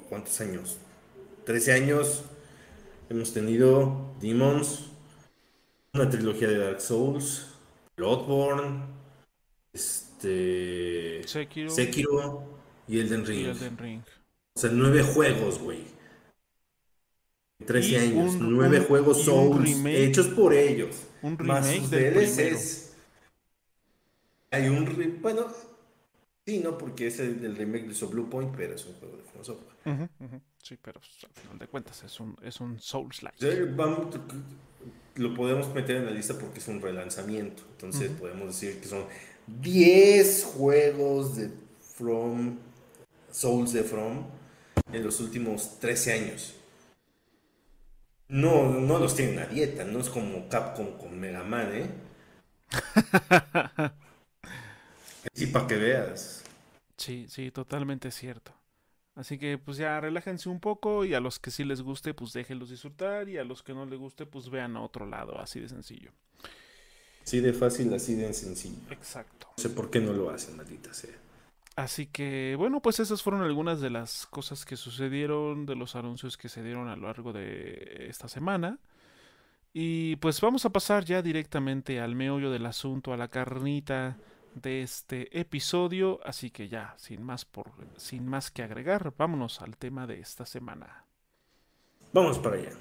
[0.09, 0.77] ¿cuántos años?
[1.45, 2.23] 13 años
[3.09, 4.89] hemos tenido Demons,
[5.93, 7.47] una trilogía de Dark Souls,
[7.95, 8.81] Bloodborne,
[9.71, 12.56] este, Sekiro
[12.87, 13.55] y Elden Ring.
[13.77, 14.01] Ring.
[14.53, 15.97] O sea, nueve juegos, güey.
[17.65, 21.07] 13 años, nueve juegos Souls hechos por ellos.
[21.21, 22.93] Un remake más sus DLCs.
[24.51, 25.47] Hay un bueno,
[26.45, 29.57] sí, no, porque es el, remake de Blue Point, pero es un juego de From
[30.61, 33.37] Sí, pero pues, al final de cuentas es un, es un Souls-like.
[35.15, 37.63] lo podemos meter en la lista porque es un relanzamiento.
[37.71, 39.05] Entonces podemos decir que son
[39.47, 42.57] 10 juegos de From,
[43.37, 44.25] Souls de From,
[44.91, 46.55] en los últimos 13 años.
[48.29, 51.87] No, no los tienen a dieta, no es como Capcom con Mega Man, ¿eh?
[55.33, 56.43] sí, para que veas.
[56.97, 58.53] Sí, sí, totalmente cierto.
[59.13, 62.33] Así que pues ya relájense un poco y a los que sí les guste pues
[62.33, 65.59] déjenlos disfrutar y a los que no les guste pues vean a otro lado, así
[65.59, 66.11] de sencillo.
[67.23, 68.81] Sí, de fácil, así de sencillo.
[68.89, 69.47] Exacto.
[69.57, 71.26] No sé por qué no lo hacen, maldita sea.
[71.77, 76.35] Así que, bueno, pues esas fueron algunas de las cosas que sucedieron, de los anuncios
[76.35, 78.79] que se dieron a lo largo de esta semana.
[79.73, 84.17] Y pues vamos a pasar ya directamente al meollo del asunto, a la carnita
[84.55, 86.19] de este episodio.
[86.25, 90.47] Así que ya, sin más, por, sin más que agregar, vámonos al tema de esta
[90.47, 91.05] semana.
[92.11, 92.71] Vamos para allá.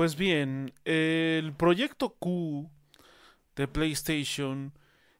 [0.00, 2.70] Pues bien, el proyecto Q
[3.54, 4.72] de PlayStation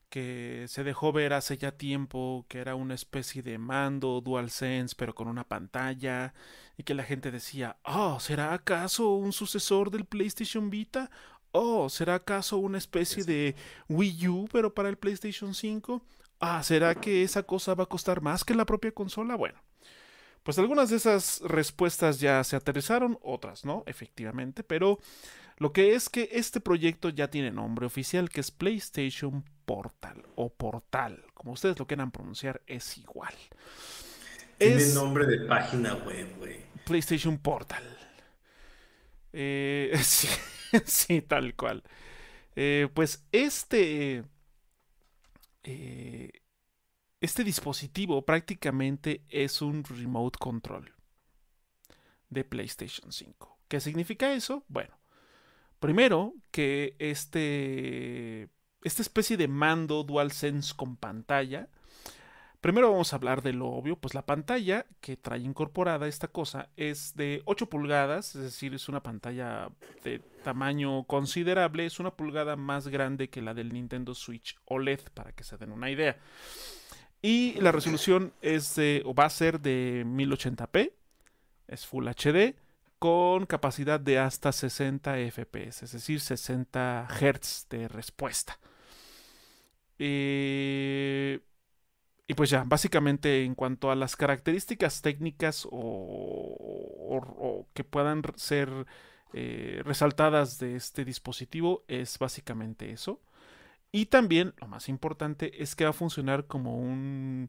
[0.09, 5.15] que se dejó ver hace ya tiempo que era una especie de mando DualSense pero
[5.15, 6.33] con una pantalla
[6.79, 11.11] y que la gente decía, oh, ¿será acaso un sucesor del PlayStation Vita?
[11.53, 13.57] Oh, ¿será acaso una especie de
[13.91, 16.03] Wii U pero para el PlayStation 5?
[16.41, 19.37] Ah, ¿será que esa cosa va a costar más que la propia consola?
[19.37, 19.61] Bueno,
[20.43, 24.99] pues algunas de esas respuestas ya se aterrizaron, otras no, efectivamente, pero
[25.59, 30.49] lo que es que este proyecto ya tiene nombre oficial, que es PlayStation Portal o
[30.49, 33.35] Portal, como ustedes lo quieran pronunciar, es igual.
[34.57, 36.61] Tiene nombre de página web, güey.
[36.85, 37.83] PlayStation Portal.
[39.33, 39.93] Eh,
[40.85, 41.83] sí, tal cual.
[42.57, 44.25] Eh, pues este...
[45.63, 46.31] Eh,
[47.21, 50.95] este dispositivo prácticamente es un remote control
[52.31, 53.59] de PlayStation 5.
[53.69, 54.65] ¿Qué significa eso?
[54.69, 54.99] Bueno,
[55.79, 58.49] primero que este,
[58.83, 61.69] esta especie de mando DualSense con pantalla,
[62.63, 66.71] primero vamos a hablar de lo obvio, pues la pantalla que trae incorporada esta cosa
[66.77, 69.71] es de 8 pulgadas, es decir, es una pantalla
[70.05, 75.33] de tamaño considerable, es una pulgada más grande que la del Nintendo Switch OLED, para
[75.33, 76.17] que se den una idea.
[77.23, 80.93] Y la resolución es de, o va a ser de 1080p,
[81.69, 82.55] es Full HD,
[82.99, 88.59] con capacidad de hasta 60 FPS, es decir, 60 Hz de respuesta.
[89.99, 91.41] Eh,
[92.27, 98.87] y pues ya, básicamente en cuanto a las características técnicas o, que puedan ser
[99.33, 103.21] eh, resaltadas de este dispositivo, es básicamente eso.
[103.93, 107.49] Y también, lo más importante, es que va a funcionar como un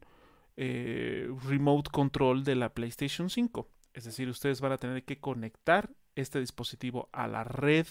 [0.56, 3.68] eh, remote control de la PlayStation 5.
[3.94, 7.86] Es decir, ustedes van a tener que conectar este dispositivo a la red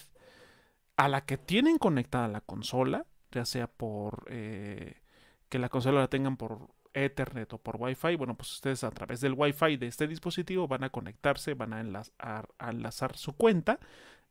[0.96, 5.00] a la que tienen conectada la consola, ya sea por eh,
[5.48, 8.16] que la consola la tengan por Ethernet o por Wi-Fi.
[8.16, 11.80] Bueno, pues ustedes a través del Wi-Fi de este dispositivo van a conectarse, van a
[11.80, 13.80] enlazar, a enlazar su cuenta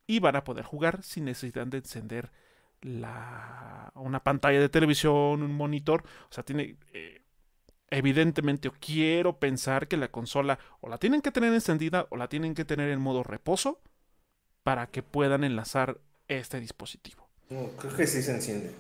[0.06, 2.32] y van a poder jugar sin necesidad de encender
[2.82, 6.04] la, una pantalla de televisión, un monitor.
[6.30, 6.78] O sea, tiene...
[6.94, 7.22] Eh,
[7.92, 12.30] evidentemente, o quiero pensar que la consola o la tienen que tener encendida o la
[12.30, 13.82] tienen que tener en modo reposo
[14.64, 17.28] para que puedan enlazar este dispositivo.
[17.50, 18.74] No, creo que sí se enciende.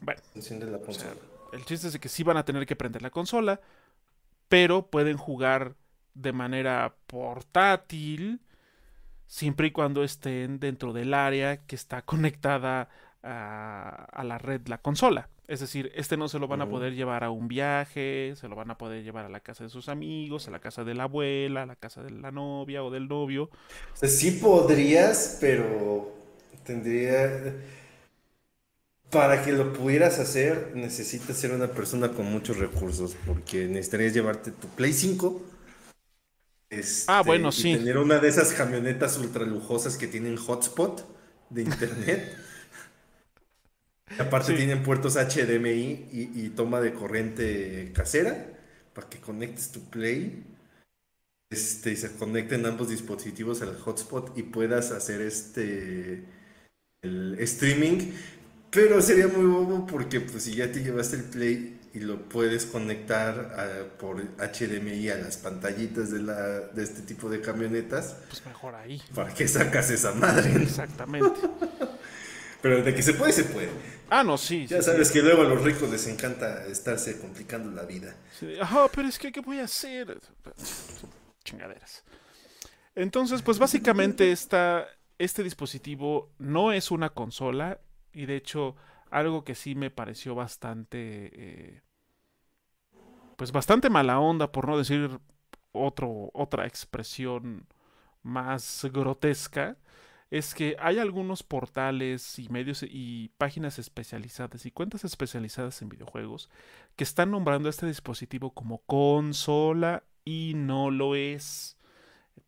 [0.00, 1.14] Bueno, se enciende la consola.
[1.52, 3.60] el chiste es que sí van a tener que prender la consola,
[4.48, 5.74] pero pueden jugar
[6.14, 8.40] de manera portátil
[9.26, 12.90] siempre y cuando estén dentro del área que está conectada
[13.22, 15.28] a, la red la consola.
[15.48, 18.56] Es decir, este no se lo van a poder llevar a un viaje, se lo
[18.56, 21.04] van a poder llevar a la casa de sus amigos, a la casa de la
[21.04, 23.44] abuela, a la casa de la novia o del novio.
[23.44, 26.14] O sea, sí podrías, pero
[26.64, 27.54] tendría...
[29.10, 34.52] Para que lo pudieras hacer, necesitas ser una persona con muchos recursos, porque necesitarías llevarte
[34.52, 35.42] tu Play 5.
[37.08, 37.74] ah, bueno, sí.
[37.74, 41.04] Tener una de esas camionetas ultra lujosas que tienen hotspot
[41.50, 42.38] de internet.
[44.18, 48.46] aparte tienen puertos HDMI y, toma de corriente casera
[48.94, 50.44] para que conectes tu Play
[51.50, 56.24] este, y se conecten ambos dispositivos al hotspot y puedas hacer este
[57.02, 58.12] el streaming.
[58.70, 62.64] Pero sería muy bobo porque pues si ya te llevaste el Play y lo puedes
[62.64, 68.16] conectar por HDMI a las pantallitas de, la, de este tipo de camionetas.
[68.28, 69.02] Pues mejor ahí.
[69.14, 70.62] ¿Para qué sacas esa madre?
[70.62, 71.40] Exactamente.
[72.62, 73.68] Pero de que se puede, se puede.
[74.14, 74.66] Ah, no, sí.
[74.66, 78.14] Ya sabes que luego a los ricos les encanta estarse complicando la vida.
[78.60, 80.20] Ajá, pero es que, ¿qué voy a hacer?
[81.42, 82.04] Chingaderas.
[82.94, 84.86] Entonces, pues básicamente esta,
[85.16, 87.80] este dispositivo no es una consola
[88.12, 88.76] y de hecho
[89.10, 91.82] algo que sí me pareció bastante, eh,
[93.36, 95.20] pues bastante mala onda, por no decir
[95.72, 97.66] otro, otra expresión
[98.22, 99.78] más grotesca,
[100.32, 106.48] es que hay algunos portales y medios y páginas especializadas y cuentas especializadas en videojuegos
[106.96, 111.76] que están nombrando a este dispositivo como consola y no lo es.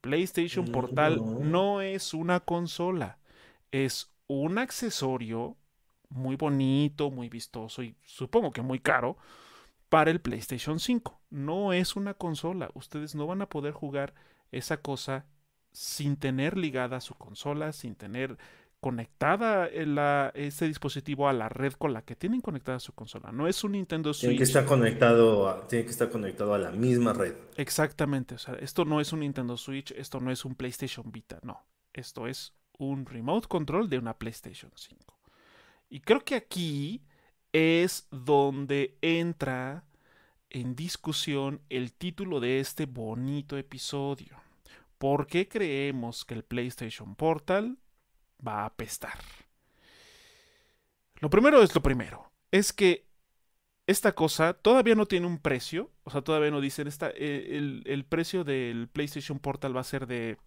[0.00, 3.18] PlayStation Portal no es una consola,
[3.70, 5.58] es un accesorio
[6.08, 9.18] muy bonito, muy vistoso y supongo que muy caro
[9.90, 11.20] para el PlayStation 5.
[11.28, 14.14] No es una consola, ustedes no van a poder jugar
[14.52, 15.26] esa cosa
[15.74, 18.38] sin tener ligada su consola, sin tener
[18.80, 23.32] conectada la, este dispositivo a la red con la que tienen conectada su consola.
[23.32, 24.28] No es un Nintendo Switch.
[24.28, 27.34] Tiene que estar conectado a, tiene que estar conectado a la misma red.
[27.56, 28.36] Exactamente.
[28.36, 31.64] O sea, esto no es un Nintendo Switch, esto no es un PlayStation Vita, no.
[31.92, 35.18] Esto es un remote control de una PlayStation 5.
[35.88, 37.02] Y creo que aquí
[37.52, 39.84] es donde entra
[40.50, 44.43] en discusión el título de este bonito episodio.
[45.04, 47.76] ¿Por qué creemos que el PlayStation Portal
[48.40, 49.18] va a apestar?
[51.16, 52.32] Lo primero es lo primero.
[52.50, 53.06] Es que
[53.86, 55.90] esta cosa todavía no tiene un precio.
[56.04, 56.88] O sea, todavía no dicen.
[56.88, 60.38] Esta, eh, el, precio del PlayStation Portal va a ser de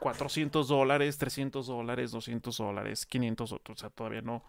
[0.00, 4.44] 400 dólares, 300 dólares, 200 dólares, 500 O sea, todavía no,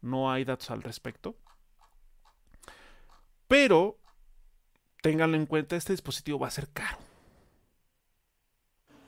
[0.00, 1.36] no hay datos al respecto.
[3.46, 3.98] Pero,
[5.02, 6.96] ténganlo en cuenta, este dispositivo va a ser caro.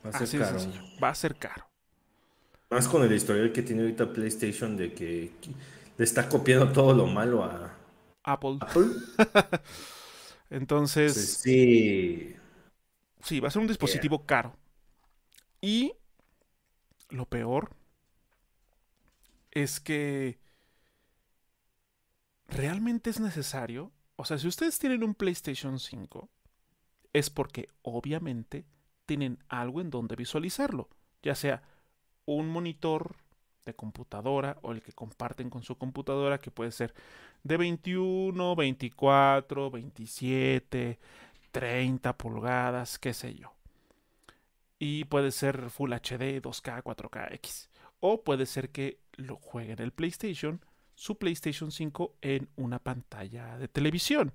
[0.05, 0.59] Va a ser caro.
[1.03, 1.65] Va a ser caro.
[2.69, 5.31] Más con el historial que tiene ahorita PlayStation de que
[5.97, 7.75] le está copiando todo lo malo a
[8.23, 8.59] Apple.
[10.49, 11.39] Entonces.
[11.41, 12.35] sí.
[13.21, 14.55] Sí, va a ser un dispositivo caro.
[15.61, 15.93] Y
[17.09, 17.75] lo peor
[19.51, 20.39] es que
[22.47, 23.91] realmente es necesario.
[24.15, 26.29] O sea, si ustedes tienen un PlayStation 5,
[27.13, 28.65] es porque obviamente
[29.09, 30.87] tienen algo en donde visualizarlo,
[31.23, 31.63] ya sea
[32.25, 33.15] un monitor
[33.65, 36.93] de computadora o el que comparten con su computadora, que puede ser
[37.41, 40.99] de 21, 24, 27,
[41.51, 43.51] 30 pulgadas, qué sé yo.
[44.77, 47.71] Y puede ser Full HD, 2K, 4K, X.
[47.99, 53.67] O puede ser que lo jueguen el PlayStation, su PlayStation 5 en una pantalla de
[53.67, 54.33] televisión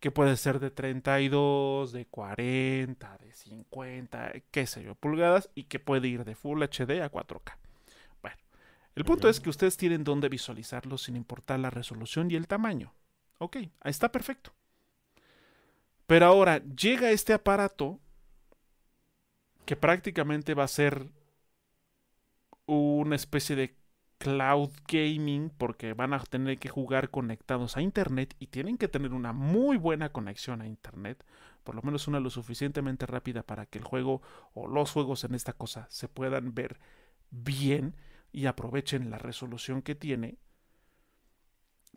[0.00, 5.78] que puede ser de 32, de 40, de 50, qué sé yo, pulgadas, y que
[5.78, 7.56] puede ir de Full HD a 4K.
[8.22, 8.36] Bueno,
[8.94, 12.92] el punto es que ustedes tienen dónde visualizarlo sin importar la resolución y el tamaño.
[13.38, 14.52] Ok, ahí está perfecto.
[16.06, 17.98] Pero ahora llega este aparato
[19.64, 21.10] que prácticamente va a ser
[22.66, 23.76] una especie de
[24.24, 29.12] cloud gaming porque van a tener que jugar conectados a internet y tienen que tener
[29.12, 31.22] una muy buena conexión a internet,
[31.62, 34.22] por lo menos una lo suficientemente rápida para que el juego
[34.54, 36.80] o los juegos en esta cosa se puedan ver
[37.30, 37.96] bien
[38.32, 40.38] y aprovechen la resolución que tiene.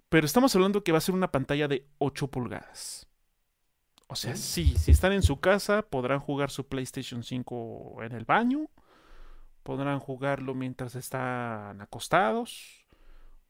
[0.10, 3.08] Pero estamos hablando que va a ser una pantalla de 8 pulgadas.
[4.08, 8.26] O sea, sí, si están en su casa podrán jugar su PlayStation 5 en el
[8.26, 8.70] baño
[9.68, 12.88] podrán jugarlo mientras están acostados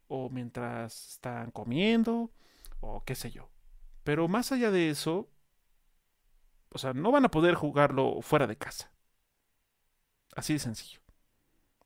[0.07, 2.31] o mientras están comiendo
[2.79, 3.51] o qué sé yo.
[4.03, 5.29] Pero más allá de eso,
[6.69, 8.91] o sea, no van a poder jugarlo fuera de casa.
[10.35, 11.01] Así de sencillo.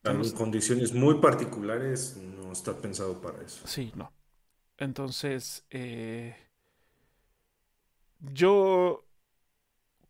[0.06, 3.68] En condiciones muy particulares no está pensado para eso.
[3.68, 4.14] Sí, no.
[4.78, 6.38] Entonces, eh,
[8.20, 9.04] yo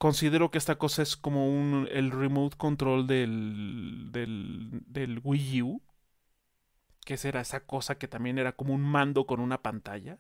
[0.02, 5.82] considero que esta cosa es como un, el remote control del, del, Wii U.
[7.06, 10.18] Que será esa cosa que también era como un mando con una pantalla.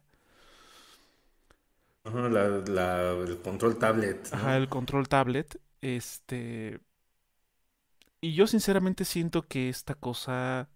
[2.03, 4.29] Ajá, el control tablet.
[4.31, 5.59] Ajá, el control tablet.
[5.81, 6.79] Este.
[8.19, 10.69] Y yo sinceramente siento que esta cosa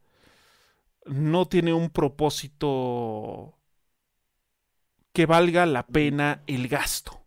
[1.06, 3.56] no tiene un propósito
[5.14, 7.22] que valga la pena el gasto.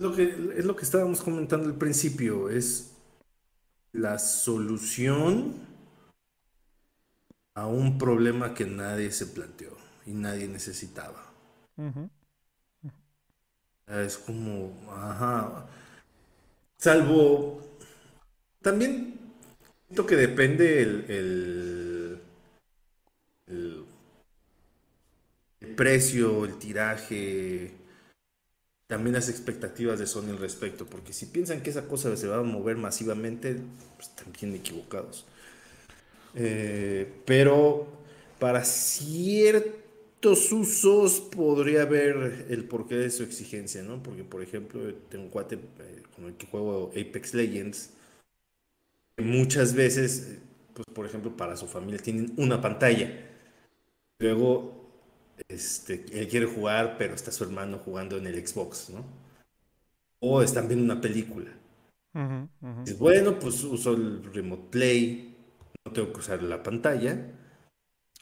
[0.00, 2.96] Lo que, es lo que estábamos comentando al principio, es
[3.92, 5.60] la solución
[7.54, 9.76] a un problema que nadie se planteó
[10.06, 11.22] y nadie necesitaba.
[13.86, 15.66] Es como, ajá.
[16.78, 17.60] Salvo,
[18.62, 19.18] también
[19.86, 22.20] siento que depende el, el,
[23.48, 23.84] el,
[25.60, 27.79] el precio, el tiraje,
[28.90, 32.38] también las expectativas de Sony al respecto, porque si piensan que esa cosa se va
[32.38, 33.56] a mover masivamente,
[33.96, 35.26] pues están bien equivocados.
[36.34, 37.86] Eh, pero
[38.40, 44.02] para ciertos usos podría haber el porqué de su exigencia, ¿no?
[44.02, 47.90] Porque, por ejemplo, tengo un cuate eh, con el que juego Apex Legends,
[49.16, 50.38] que muchas veces,
[50.74, 53.08] pues, por ejemplo, para su familia tienen una pantalla.
[54.18, 54.79] Luego,
[55.50, 59.04] este, él quiere jugar, pero está su hermano jugando en el Xbox, ¿no?
[60.20, 61.50] O están viendo una película.
[62.80, 65.36] Dices, bueno, pues uso el Remote Play,
[65.84, 67.32] no tengo que usar la pantalla,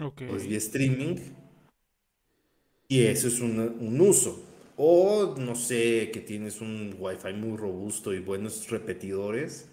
[0.01, 0.23] Ok.
[0.29, 1.17] pues vía streaming,
[2.89, 4.45] y eso es un uso.
[4.77, 9.69] O no sé, que tienes un Wi-Fi muy robusto y buenos repetidores,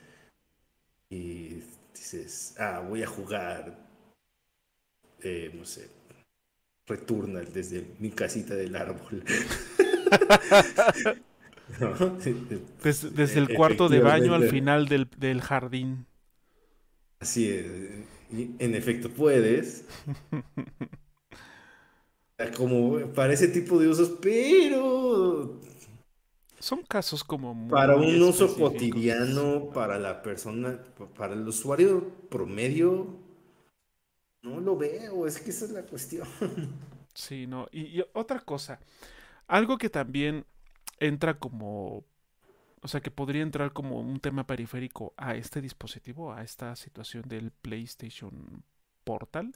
[1.10, 1.62] y
[1.94, 3.78] dices, ah, voy a jugar,
[5.22, 5.90] eh, no sé,
[6.88, 9.24] Returnal desde mi casita del árbol.
[11.80, 11.96] ¿No?
[12.82, 16.08] Des- desde el cuarto de baño al final del, del jardín.
[17.20, 17.66] Así es,
[18.32, 19.86] y en efecto puedes.
[22.58, 25.60] Como para ese tipo de usos, pero
[26.60, 30.80] Son casos como muy para un uso cotidiano, para la persona,
[31.18, 33.08] para el usuario promedio,
[34.46, 36.28] no lo veo, es que esa es la cuestión.
[37.18, 37.70] Sí, no.
[37.72, 38.78] Y, otra cosa,
[39.48, 40.46] algo que también
[41.00, 42.04] entra como,
[42.82, 47.24] o sea, que podría entrar como un tema periférico a este dispositivo, a esta situación
[47.30, 48.66] del PlayStation
[49.06, 49.56] Portal,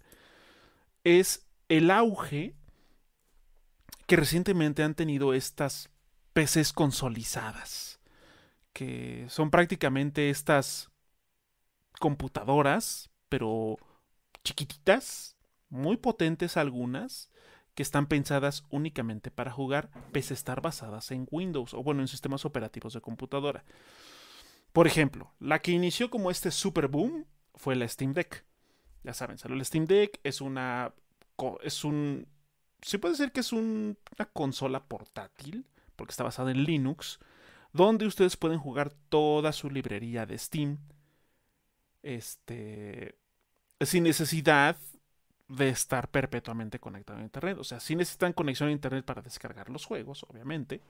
[1.03, 2.55] es el auge
[4.07, 5.89] que recientemente han tenido estas
[6.31, 7.99] PCs consolizadas,
[8.71, 10.89] que son prácticamente estas
[11.99, 13.77] computadoras, pero
[14.43, 15.35] chiquititas,
[15.69, 17.29] muy potentes algunas,
[17.75, 22.07] que están pensadas únicamente para jugar, pese a estar basadas en Windows o bueno, en
[22.07, 23.63] sistemas operativos de computadora.
[24.73, 27.25] Por ejemplo, la que inició como este super boom
[27.55, 28.45] fue la Steam Deck.
[29.03, 30.93] Ya saben, salió el Steam Deck, es una
[31.63, 32.27] es un
[32.81, 35.65] se puede decir que es un- una consola portátil,
[35.95, 37.19] porque está basada en Linux,
[37.73, 40.79] donde ustedes pueden jugar toda su librería de Steam.
[42.01, 43.18] Este
[43.81, 44.77] sin necesidad
[45.49, 47.57] de estar perpetuamente conectado a internet.
[47.59, 50.81] O sea, sí necesitan conexión a internet para descargar los juegos, obviamente.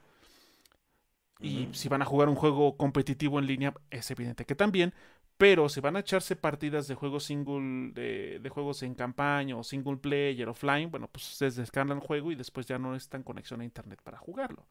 [1.40, 4.92] Y si van a jugar un juego competitivo en línea, es evidente que también.
[5.38, 9.64] Pero si van a echarse partidas de juegos single, de, de juegos en campaña o
[9.64, 13.62] single player offline, bueno, pues ustedes descargan el juego y después ya no necesitan conexión
[13.62, 14.66] a internet para jugarlo.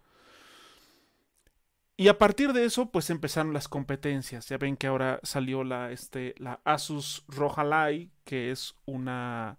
[2.00, 4.48] Y a partir de eso, pues empezaron las competencias.
[4.48, 7.26] Ya ven que ahora salió la, este, la Asus
[7.58, 9.58] Ally, que es una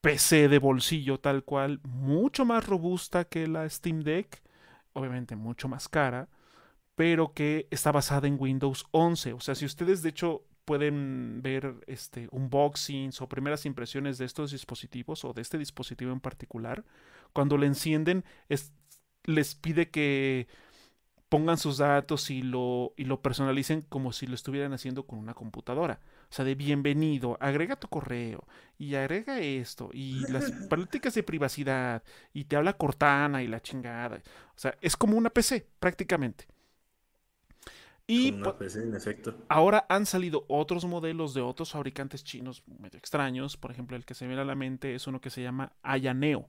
[0.00, 4.42] PC de bolsillo tal cual, mucho más robusta que la Steam Deck,
[4.92, 6.28] obviamente mucho más cara,
[6.96, 9.32] pero que está basada en Windows 11.
[9.34, 14.52] O sea, si ustedes de hecho pueden ver este, unboxings o primeras impresiones de estos
[14.52, 16.84] dispositivos o de este dispositivo en particular,
[17.32, 18.72] cuando le encienden es-
[19.24, 20.48] les pide que
[21.30, 25.32] pongan sus datos y lo, y lo personalicen como si lo estuvieran haciendo con una
[25.32, 26.00] computadora.
[26.28, 28.46] O sea, de bienvenido, agrega tu correo
[28.78, 32.02] y agrega esto y las políticas de privacidad
[32.34, 34.16] y te habla Cortana y la chingada.
[34.16, 36.46] O sea, es como una PC prácticamente.
[38.08, 39.36] Y una PC, en efecto.
[39.48, 43.56] Ahora han salido otros modelos de otros fabricantes chinos medio extraños.
[43.56, 45.74] Por ejemplo, el que se me viene a la mente es uno que se llama
[45.84, 46.48] Ayaneo,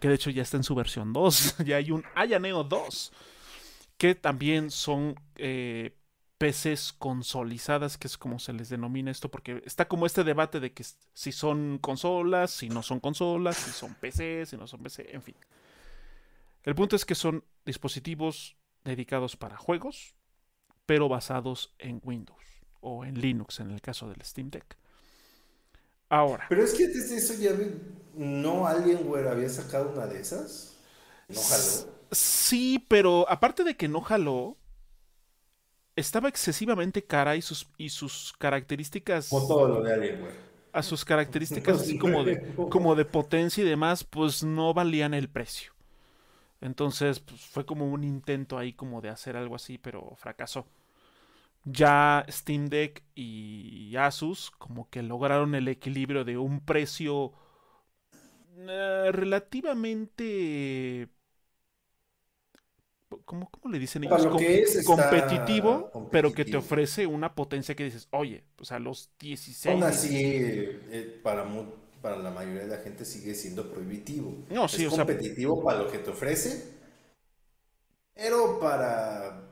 [0.00, 1.56] que de hecho ya está en su versión 2.
[1.66, 3.12] ya hay un Ayaneo 2,
[3.98, 5.94] que también son eh,
[6.38, 10.72] PCs consolizadas, que es como se les denomina esto, porque está como este debate de
[10.72, 15.14] que si son consolas, si no son consolas, si son PCs, si no son PC,
[15.14, 15.36] en fin.
[16.62, 20.14] El punto es que son dispositivos dedicados para juegos,
[20.86, 22.38] pero basados en Windows
[22.80, 24.76] o en Linux en el caso del Steam Deck.
[26.08, 27.50] Ahora, Pero es que antes de eso ya
[28.14, 30.76] no Alienware había sacado una de esas.
[31.28, 31.97] No jaló.
[32.12, 34.56] Sí, pero aparte de que no jaló,
[35.96, 40.34] estaba excesivamente cara y sus, y sus características, Como todo lo de Alienware.
[40.72, 42.40] a sus características así como de,
[42.70, 45.72] como de potencia y demás, pues no valían el precio.
[46.60, 50.66] Entonces, pues, fue como un intento ahí como de hacer algo así, pero fracasó.
[51.64, 57.32] Ya Steam Deck y Asus como que lograron el equilibrio de un precio
[58.56, 61.08] eh, relativamente
[63.24, 64.26] ¿cómo, le dicen ellos?
[64.84, 69.74] competitivo, pero que te ofrece una potencia que dices, oye, pues a los 16.
[69.74, 71.46] Aún así, eh, para,
[72.02, 74.44] para la mayoría de la gente sigue siendo prohibitivo.
[74.50, 76.74] No, sí, es competitivo para lo que te ofrece,
[78.14, 79.42] pero para.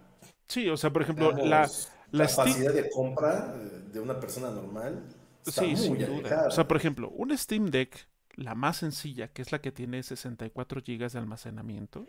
[0.49, 1.69] Sí, o sea, por ejemplo, la,
[2.11, 3.55] la capacidad de compra
[3.93, 5.05] de una persona normal.
[5.45, 6.47] Está sí, sin duda.
[6.49, 10.03] O sea, por ejemplo, un Steam Deck la más sencilla, que es la que tiene
[10.03, 12.07] 64 GB de almacenamiento.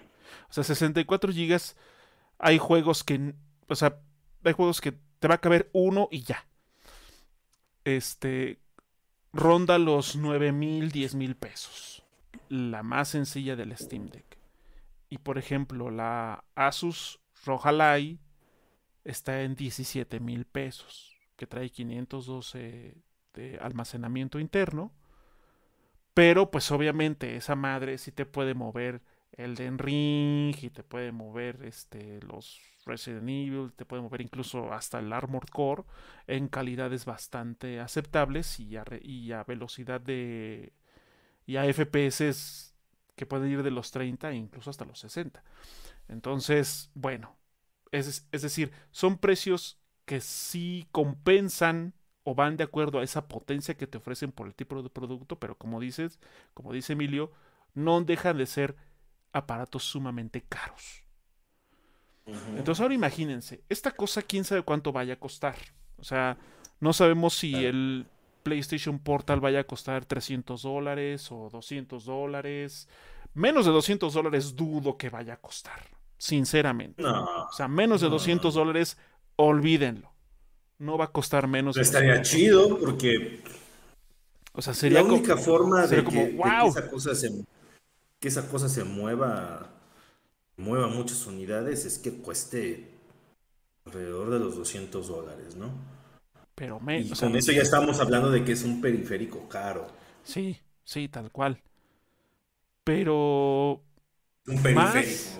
[0.49, 1.59] O sea, 64 GB,
[2.37, 3.33] hay juegos que,
[3.67, 3.99] o sea,
[4.43, 6.45] hay juegos que te va a caber uno y ya.
[7.85, 8.59] Este,
[9.31, 12.03] ronda los 9 mil, 10 mil pesos.
[12.49, 14.37] La más sencilla del Steam Deck.
[15.09, 18.19] Y por ejemplo, la Asus Rojalai
[19.05, 22.97] está en 17 mil pesos, que trae 512
[23.33, 24.91] de almacenamiento interno
[26.17, 29.03] pero pues obviamente esa madre sí te puede mover
[29.33, 34.73] el Den Ring y te puede mover este, los Resident Evil, te puede mover incluso
[34.73, 35.83] hasta el Armored Core
[36.25, 40.73] en calidades bastante aceptables y a, y a velocidad de...
[41.45, 42.73] y a FPS
[43.15, 45.43] que pueden ir de los 30 e incluso hasta los 60.
[46.07, 47.37] Entonces, bueno,
[47.91, 51.93] es, es decir, son precios que sí compensan
[52.29, 55.39] o van de acuerdo a esa potencia que te ofrecen por el tipo de producto,
[55.39, 56.19] pero como dices,
[56.53, 57.31] como dice Emilio,
[57.73, 58.75] no dejan de ser
[59.31, 61.03] aparatos sumamente caros.
[62.57, 65.55] Entonces ahora imagínense, esta cosa quién sabe cuánto vaya a costar.
[65.95, 66.37] O sea,
[66.81, 68.05] no sabemos si el
[68.43, 72.89] PlayStation Portal vaya a costar 300 dólares o 200 dólares.
[73.35, 75.79] Menos de 200 dólares dudo que vaya a costar,
[76.17, 77.05] sinceramente.
[77.05, 78.97] O sea, menos de 200 dólares,
[79.37, 80.16] olvídenlo
[80.79, 81.77] no va a costar menos.
[81.77, 83.41] Estaría chido porque.
[84.53, 87.29] O sea, sería la única forma de, que, esa cosa se,
[88.19, 89.69] que esa cosa se mueva,
[90.55, 92.89] mueva muchas unidades es que cueste
[93.85, 95.69] alrededor de los 200 dólares, ¿no?
[96.55, 99.87] Pero y con eso ya estamos hablando de que es un periférico caro.
[100.23, 101.61] Sí, sí, tal cual.
[102.83, 103.83] Pero.
[104.47, 105.39] Un periférico más,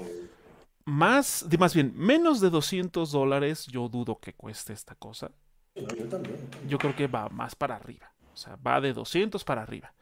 [0.88, 5.32] más bien, menos de 200 dólares, yo dudo que cueste esta cosa.
[5.76, 6.38] yo también.
[6.68, 8.14] Yo creo que va más para arriba.
[8.34, 9.94] O sea, va de 200 para arriba.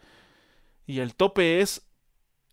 [0.85, 1.81] Y el tope es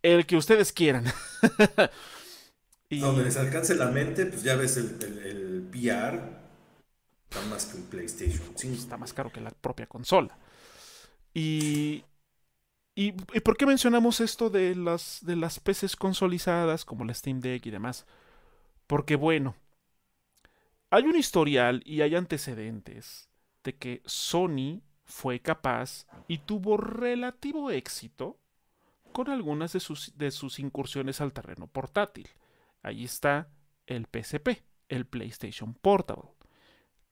[0.00, 1.04] el que ustedes quieran.
[2.88, 3.00] y...
[3.00, 6.22] Donde les alcance la mente, pues ya ves el, el, VR.
[7.28, 10.38] Está más que un PlayStation Está más caro que la propia consola.
[11.34, 12.04] Y,
[12.94, 17.66] ¿Y, por qué mencionamos esto de las, de las PCs consolizadas como la Steam Deck
[17.66, 18.06] y demás?
[18.86, 19.54] Porque bueno,
[20.90, 23.28] hay un historial y hay antecedentes
[23.64, 28.38] de que Sony fue capaz y tuvo relativo éxito
[29.12, 32.28] con algunas de sus, de sus incursiones al terreno portátil.
[32.82, 33.48] Ahí está
[33.86, 36.30] el PSP, el PlayStation Portable,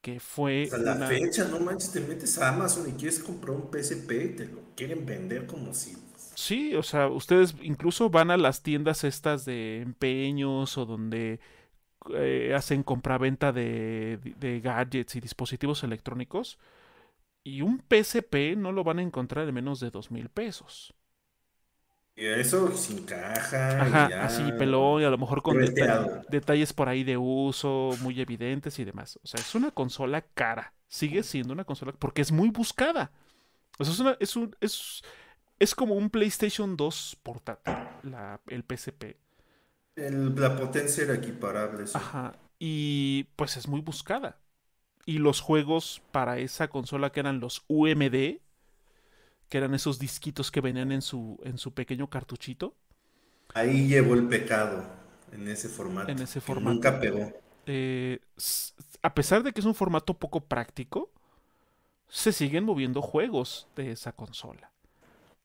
[0.00, 0.68] que fue...
[0.72, 4.28] A la fecha, no manches, te metes a Amazon y quieres comprar un PSP y
[4.36, 5.96] te lo quieren vender como si...
[6.34, 11.38] Sí, o sea, ustedes incluso van a las tiendas estas de empeños o donde
[12.14, 16.58] eh, hacen compraventa de, de gadgets y dispositivos electrónicos
[17.44, 20.94] y un PSP no lo van a encontrar en menos de dos mil pesos.
[22.16, 23.80] Y eso sin caja.
[23.80, 25.56] Ajá, así pelón y a lo mejor con
[26.28, 29.18] detalles por ahí de uso muy evidentes y demás.
[29.22, 30.74] O sea, es una consola cara.
[30.88, 33.12] Sigue siendo una consola porque es muy buscada.
[33.78, 35.02] O sea, es, una, es, un, es,
[35.58, 39.16] es como un PlayStation 2 portátil, la, el PSP
[40.08, 41.84] la potencia era equiparable.
[41.94, 42.32] Ajá.
[42.58, 44.38] Y pues es muy buscada.
[45.06, 48.38] Y los juegos para esa consola que eran los UMD,
[49.48, 52.74] que eran esos disquitos que venían en su, en su pequeño cartuchito.
[53.54, 54.84] Ahí llevó el pecado,
[55.32, 56.10] en ese formato.
[56.10, 56.74] En ese formato.
[56.74, 57.32] Nunca pegó.
[57.66, 58.20] Eh,
[59.02, 61.10] a pesar de que es un formato poco práctico,
[62.08, 64.70] se siguen moviendo juegos de esa consola.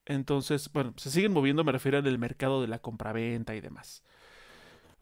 [0.05, 4.03] Entonces, bueno, se siguen moviendo, me refiero al mercado de la compraventa y demás.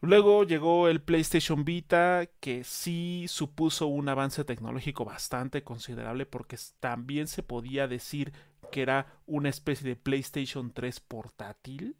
[0.04, 7.26] Luego llegó el PlayStation Vita, que sí supuso un avance tecnológico bastante considerable porque también
[7.26, 8.32] se podía decir
[8.70, 11.96] que era una especie de PlayStation 3 portátil.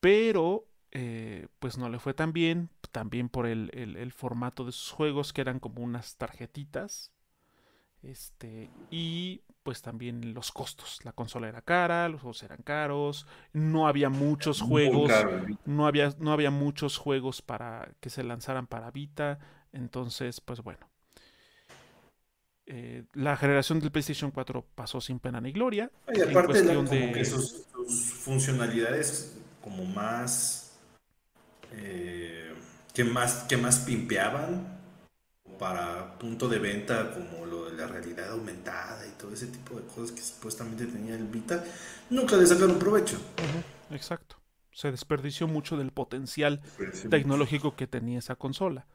[0.00, 4.92] Pero, eh, pues no le fue tan bien, también por el, el formato de sus
[4.92, 7.12] juegos, que eran como unas tarjetitas.
[8.02, 11.00] Este, y pues también los costos.
[11.04, 15.10] La consola era cara, los juegos eran caros, no había muchos juegos,
[15.64, 19.40] no había, no había muchos juegos para que se lanzaran para Vita,
[19.72, 20.88] entonces pues bueno.
[22.68, 25.90] Eh, la generación del PlayStation 4 pasó sin pena ni gloria.
[26.14, 27.66] Y aparte sus,
[28.24, 30.78] funcionalidades como más
[31.72, 32.54] eh,
[32.94, 34.75] que más, que más pimpeaban
[35.58, 39.86] para punto de venta como lo de la realidad aumentada y todo ese tipo de
[39.86, 41.64] cosas que supuestamente tenía el Vita,
[42.10, 43.18] nunca le sacaron provecho.
[43.90, 44.36] Exacto.
[44.72, 46.60] Se desperdició mucho del potencial
[47.08, 48.86] tecnológico que tenía esa consola.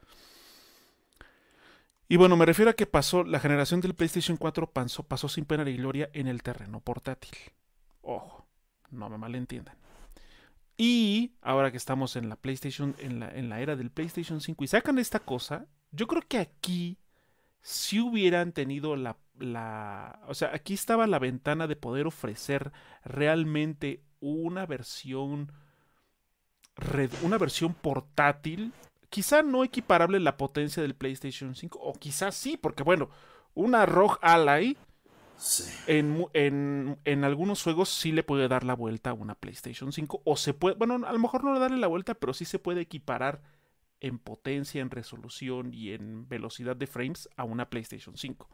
[2.07, 5.45] Y bueno, me refiero a que pasó, la generación del PlayStation 4 pasó, pasó sin
[5.45, 7.31] pena ni gloria en el terreno portátil.
[8.01, 8.45] Ojo,
[8.89, 9.75] no me malentiendan.
[10.77, 14.63] Y ahora que estamos en la PlayStation, en la, en la era del PlayStation 5
[14.63, 16.97] y sacan esta cosa, yo creo que aquí
[17.61, 22.71] si hubieran tenido la, la, O sea, aquí estaba la ventana de poder ofrecer
[23.03, 25.51] realmente una versión.
[27.21, 28.73] Una versión portátil
[29.11, 33.09] quizá no equiparable la potencia del PlayStation 5, o quizás sí, porque bueno,
[33.53, 34.77] una ROG Ally
[35.85, 40.37] en, en, algunos juegos sí le puede dar la vuelta a una PlayStation 5, o
[40.37, 42.81] se puede, bueno, a lo mejor no le darle la vuelta, pero sí se puede
[42.81, 43.41] equiparar
[44.01, 48.49] en potencia, en resolución y en velocidad de frames a una PlayStation 5.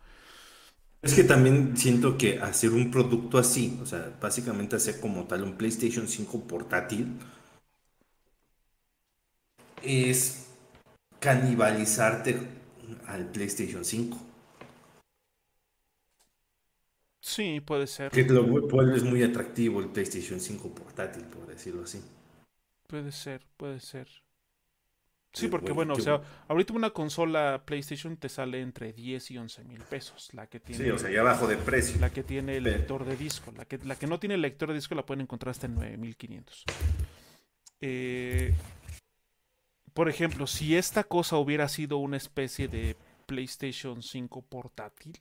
[1.01, 5.43] Es que también siento que hacer un producto así, o sea, básicamente hacer como tal
[5.43, 7.17] un PlayStation 5 portátil,
[9.83, 10.47] es
[11.19, 12.37] canibalizarte
[13.07, 14.17] al PlayStation 5.
[17.21, 18.11] Sí, puede ser.
[18.11, 22.01] Que lo vuelves muy atractivo el PlayStation 5 portátil, por decirlo así.
[22.87, 24.07] Puede ser, puede ser.
[25.37, 29.63] Sí, porque bueno, o sea, ahorita una consola PlayStation te sale entre 10 y 11
[29.63, 30.29] mil pesos.
[30.33, 31.99] La que tiene, sí, o sea, ya bajo de precio.
[31.99, 33.51] La que tiene el lector de disco.
[33.55, 35.75] La que, la que no tiene el lector de disco la pueden encontrar hasta en
[35.75, 36.65] 9500.
[37.81, 38.53] Eh,
[39.93, 45.19] por ejemplo, si esta cosa hubiera sido una especie de PlayStation 5 portátil,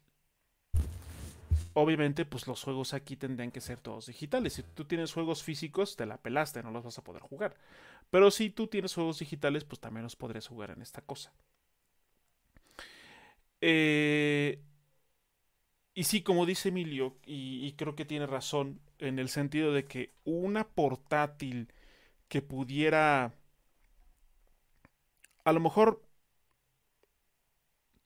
[1.76, 4.54] obviamente pues los juegos aquí tendrían que ser todos digitales.
[4.54, 7.56] Si tú tienes juegos físicos, te la pelaste, no los vas a poder jugar.
[8.10, 11.32] Pero si tú tienes juegos digitales, pues también los podrías jugar en esta cosa.
[13.60, 14.60] Eh,
[15.94, 20.12] y sí, como dice Emilio, y creo que tiene razón, en el sentido de que
[20.24, 21.72] una portátil
[22.28, 23.34] que pudiera
[25.46, 26.02] a lo mejor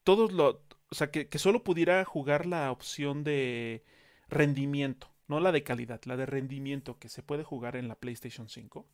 [0.04, 0.62] todos lo...
[0.90, 3.84] O sea, que, solo pudiera jugar la opción de
[4.28, 8.48] rendimiento, no la de calidad, la de rendimiento que se puede jugar en la PlayStation
[8.48, 8.86] 5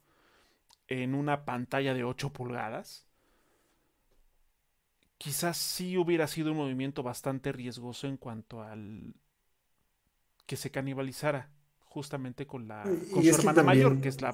[0.89, 3.07] en una pantalla de 8 pulgadas.
[5.17, 9.15] Quizás sí hubiera sido un movimiento bastante riesgoso en cuanto al
[10.45, 11.51] que se canibalizara
[11.87, 14.33] justamente con la con su hermana mayor, que es la,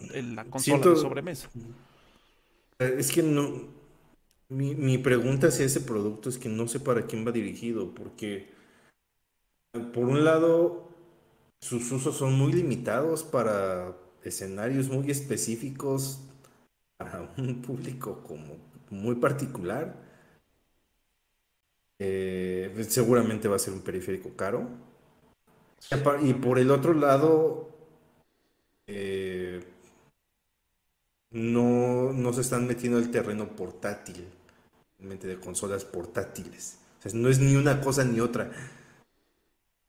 [0.50, 1.48] consola de sobremesa.
[2.80, 3.81] Es que no,
[4.52, 8.50] mi, pregunta hacia ese producto es que no sé para quién va dirigido, porque
[9.94, 10.90] por un lado
[11.60, 16.20] sus usos son muy limitados para escenarios muy específicos,
[16.98, 18.58] para un público como
[18.90, 19.96] muy particular.
[21.98, 24.68] Eh, seguramente va a ser un periférico caro.
[26.22, 27.70] Y por el otro lado,
[28.86, 29.62] eh,
[31.30, 34.26] no, no se están metiendo al terreno portátil
[35.02, 36.78] de consolas portátiles.
[36.98, 38.50] O sea, no es ni una cosa ni otra.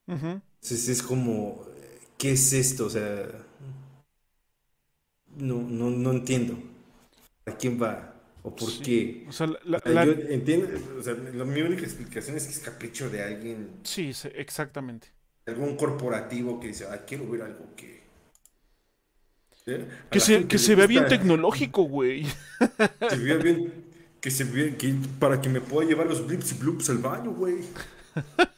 [0.07, 1.65] Entonces es como,
[2.17, 2.85] ¿qué es esto?
[2.87, 3.27] O sea,
[5.37, 6.57] no, no, no entiendo.
[7.45, 8.15] ¿A quién va?
[8.41, 9.25] ¿O por qué?
[9.27, 10.67] O sea, la, yo entiendo,
[10.99, 13.69] o sea, mi única explicación es que es capricho de alguien.
[13.83, 15.07] Sí, exactamente.
[15.45, 18.03] Algún corporativo que dice, ah, quiero ver algo que...
[19.65, 19.87] ¿Eh?
[20.09, 22.25] Que se, que se vea bien tecnológico, güey.
[23.09, 23.92] Se vea bien
[24.23, 27.57] que se que, para que me pueda llevar los blips y bloops al baño, güey.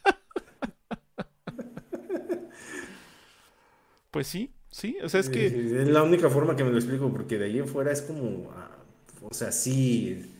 [4.11, 5.47] Pues sí, sí, o sea, es que...
[5.47, 8.49] Es la única forma que me lo explico, porque de ahí en fuera es como,
[8.53, 8.71] ah,
[9.21, 10.33] o sea, sí...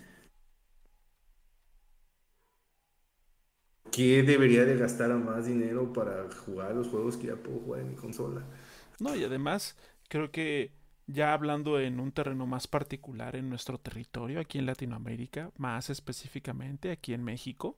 [3.91, 7.81] ¿Qué debería de gastar a más dinero para jugar los juegos que ya puedo jugar
[7.81, 8.45] en mi consola?
[8.97, 9.75] No, y además
[10.07, 10.71] creo que
[11.07, 16.91] ya hablando en un terreno más particular en nuestro territorio, aquí en Latinoamérica, más específicamente
[16.91, 17.77] aquí en México.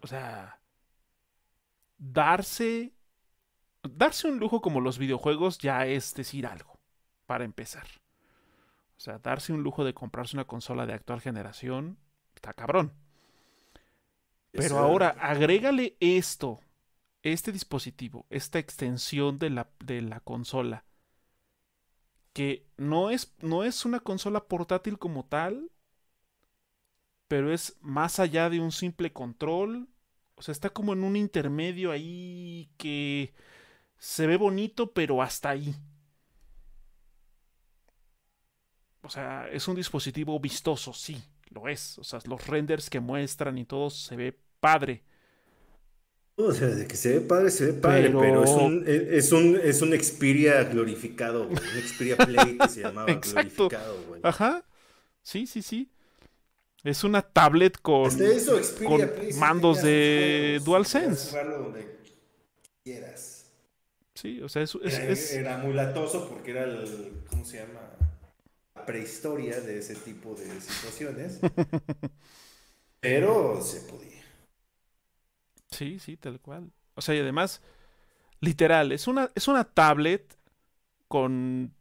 [0.00, 0.60] O sea,
[1.98, 2.92] darse
[3.82, 6.78] darse un lujo como los videojuegos ya es decir algo,
[7.26, 7.86] para empezar.
[8.96, 11.98] O sea, darse un lujo de comprarse una consola de actual generación,
[12.34, 12.92] está cabrón.
[14.52, 16.60] Pero ahora, agrégale esto,
[17.22, 20.84] este dispositivo, esta extensión de la, de la consola
[22.32, 25.70] que no es, no es una consola portátil como tal,
[27.28, 29.88] pero es más allá de un simple control.
[30.34, 33.34] O sea, está como en un intermedio ahí que
[33.98, 35.74] se ve bonito, pero hasta ahí.
[39.02, 41.98] o sea, es un dispositivo vistoso, sí, lo es.
[41.98, 45.04] O sea, los renders que muestran y todo se ve padre.
[46.36, 49.60] O sea, de que se ve padre, se ve padre, pero, es, un, es, un,
[49.62, 51.58] es un Xperia glorificado, güey.
[51.58, 54.20] Un Xperia Play que se llamaba glorificado, güey.
[54.24, 54.64] Ajá.
[55.22, 55.90] Sí, sí, sí.
[56.82, 59.08] Es una tablet con, eso, con
[59.38, 61.36] mandos de DualSense.
[61.44, 61.98] donde
[62.82, 63.46] quieras.
[64.14, 67.80] Sí, o sea, es, es, era, muy latoso porque era el, ¿cómo se llama?
[68.74, 71.38] La prehistoria de ese tipo de situaciones.
[73.00, 74.11] pero se podía.
[75.72, 76.70] Sí, sí, tal cual.
[76.94, 77.62] O sea, y además,
[78.40, 80.36] literal, es una, es una tablet
[81.08, 81.74] con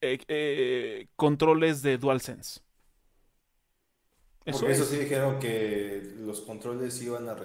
[0.00, 2.60] eh, eh, controles de DualSense.
[4.44, 7.36] Eso, eso sí dijeron que los controles iban a...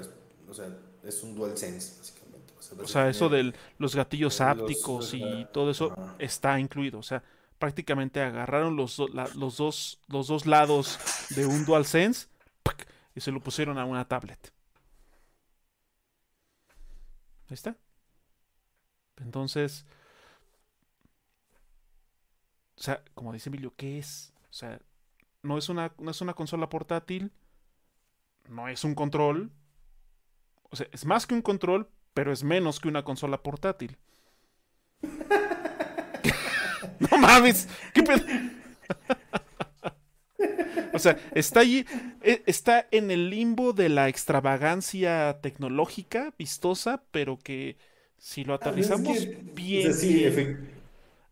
[0.47, 0.67] O sea,
[1.03, 2.53] es un DualSense, básicamente.
[2.79, 6.99] O sea, eso de los gatillos ápticos y todo eso está incluido.
[6.99, 7.23] O sea,
[7.57, 10.99] prácticamente agarraron los, los, dos, los dos lados
[11.35, 12.27] de un DualSense
[13.15, 14.51] y se lo pusieron a una tablet.
[17.51, 17.75] Ahí está.
[19.17, 19.85] Entonces,
[22.77, 24.31] o sea, como dice Emilio, ¿qué es?
[24.49, 24.79] O sea,
[25.43, 27.33] no es una, no es una consola portátil,
[28.47, 29.51] no es un control.
[30.69, 33.97] O sea, es más que un control, pero es menos que una consola portátil.
[36.99, 38.25] no mames, ¿qué pedo?
[40.93, 41.85] O sea, está allí,
[42.21, 47.77] e, está en el limbo de la extravagancia tecnológica, vistosa, pero que
[48.17, 50.69] si lo aterrizamos bien,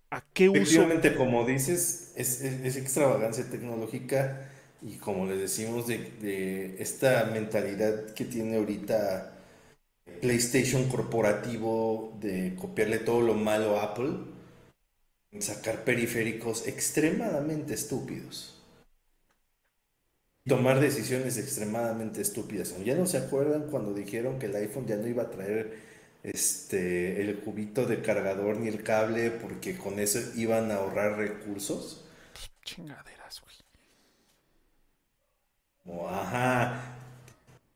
[0.10, 0.62] ¿a qué uso?
[0.62, 2.44] Efectivamente, como dices, es,
[2.76, 4.50] extravagancia tecnológica
[4.82, 9.36] y como le decimos de, esta mentalidad que tiene ahorita
[10.22, 14.12] PlayStation corporativo de copiarle todo lo malo a Apple,
[15.40, 18.59] sacar periféricos extremadamente estúpidos
[20.50, 22.76] tomar decisiones extremadamente estúpidas.
[22.84, 25.88] ¿Ya no se acuerdan cuando dijeron que el iPhone ya no iba a traer
[26.24, 32.06] este el cubito de cargador ni el cable porque con eso iban a ahorrar recursos?
[32.66, 33.56] Chingaderas, güey.
[36.10, 36.96] ajá.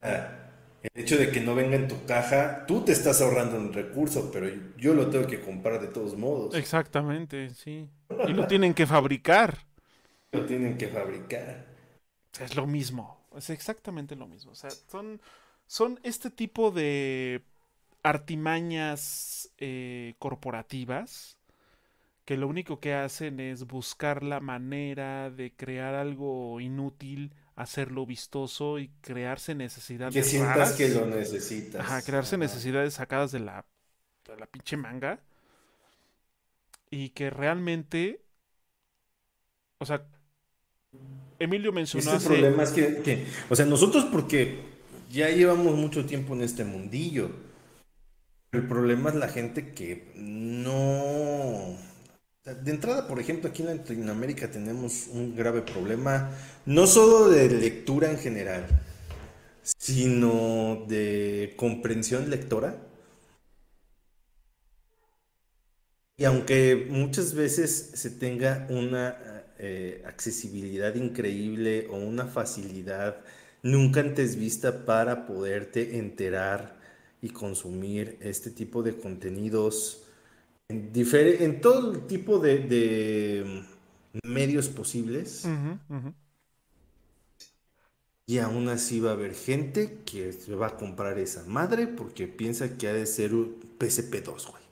[0.01, 0.39] Ah,
[0.83, 4.29] el hecho de que no venga en tu caja, tú te estás ahorrando un recurso,
[4.33, 6.55] pero yo lo tengo que comprar de todos modos.
[6.55, 7.87] Exactamente, sí.
[8.27, 9.59] Y lo tienen que fabricar.
[10.33, 11.72] Lo tienen que fabricar.
[12.39, 14.51] Es lo mismo, es exactamente lo mismo.
[14.51, 15.21] O sea, son,
[15.67, 17.43] son este tipo de
[18.01, 21.37] artimañas eh, corporativas
[22.25, 28.79] que lo único que hacen es buscar la manera de crear algo inútil, hacerlo vistoso
[28.79, 30.13] y crearse necesidades.
[30.13, 31.81] Que sientas que lo necesitas.
[31.81, 33.65] Ajá, crearse necesidades sacadas de la,
[34.25, 35.19] de la pinche manga.
[36.89, 38.21] Y que realmente.
[39.79, 40.07] O sea,
[41.39, 44.59] Emilio mencionó este problema es que, o sea, nosotros porque
[45.11, 47.29] ya llevamos mucho tiempo en este mundillo.
[48.51, 51.77] El problema es la gente que no...
[52.45, 56.29] De entrada, por ejemplo, aquí en Latinoamérica tenemos un grave problema,
[56.65, 58.67] no solo de lectura en general,
[59.63, 62.77] sino de comprensión lectora.
[66.17, 73.21] Y aunque muchas veces se tenga una eh, accesibilidad increíble o una facilidad
[73.61, 76.75] nunca antes vista para poderte enterar
[77.21, 80.03] y consumir este tipo de contenidos
[80.67, 83.63] en, en todo el tipo de,
[84.23, 85.47] medios posibles.
[88.25, 92.77] Y aún así va a haber gente que va a comprar esa madre porque piensa
[92.77, 94.62] que ha de ser un PSP2, güey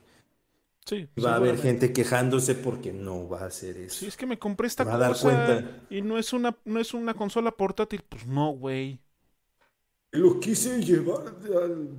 [1.24, 4.00] va a haber gente quejándose porque no va a hacer eso.
[4.00, 7.52] Sí, es que me compré esta cosa y no es una no es una consola
[7.52, 9.00] portátil, pues no, güey.
[10.12, 11.90] Lo quise llevar al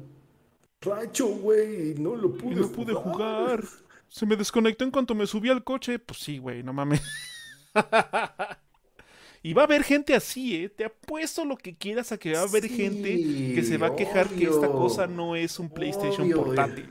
[0.81, 3.65] racho, güey, y no lo pude, no pude jugar.
[4.09, 5.99] Se me desconectó en cuanto me subí al coche.
[5.99, 7.01] Pues sí, güey, no mames.
[9.43, 10.69] y va a haber gente así, ¿eh?
[10.69, 13.17] Te apuesto lo que quieras a que va a haber gente
[13.55, 16.91] que se va a quejar que esta cosa no es un PlayStation portátil.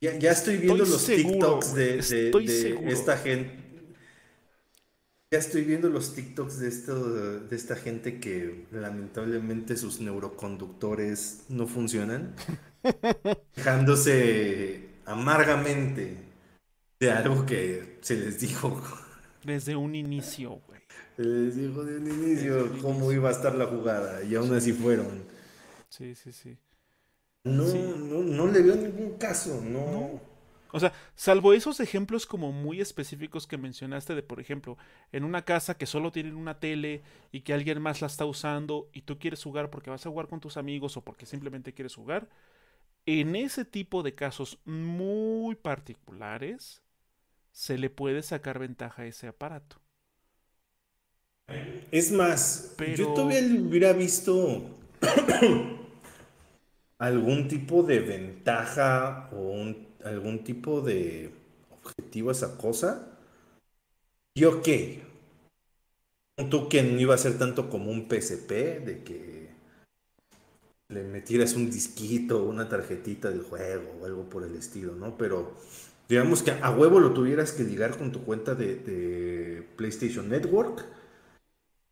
[0.00, 1.98] Ya, estoy viendo los TikToks de,
[2.88, 3.66] esta gente.
[5.30, 11.66] Ya estoy viendo los TikToks de, esto, de esta gente que lamentablemente sus neuroconductores no
[11.66, 12.34] funcionan.
[13.56, 16.18] Dejándose amargamente
[17.00, 18.80] de algo que se les dijo.
[19.44, 20.80] Desde un inicio, güey.
[21.16, 24.72] Se les dijo de un inicio cómo iba a estar la jugada y aún así
[24.72, 25.24] fueron.
[25.88, 26.56] Sí, sí, sí.
[27.46, 30.20] No, no, no le veo ningún caso, no.
[30.72, 34.76] O sea, salvo esos ejemplos como muy específicos que mencionaste de, por ejemplo,
[35.12, 38.90] en una casa que solo tienen una tele y que alguien más la está usando
[38.92, 41.94] y tú quieres jugar porque vas a jugar con tus amigos o porque simplemente quieres
[41.94, 42.28] jugar,
[43.06, 46.82] en ese tipo de casos muy particulares
[47.52, 49.80] se le puede sacar ventaja a ese aparato.
[51.92, 54.76] Es más, yo todavía hubiera visto
[56.98, 59.54] algún tipo de ventaja o
[60.04, 61.32] algún tipo de
[61.70, 63.18] objetivo a esa cosa.
[64.34, 64.68] Y ok,
[66.50, 68.50] tú que no iba a ser tanto como un PSP,
[68.84, 69.48] de que
[70.88, 75.16] le metieras un disquito, una tarjetita del juego o algo por el estilo, ¿no?
[75.16, 75.54] Pero
[76.08, 80.84] digamos que a huevo lo tuvieras que ligar con tu cuenta de, PlayStation Network.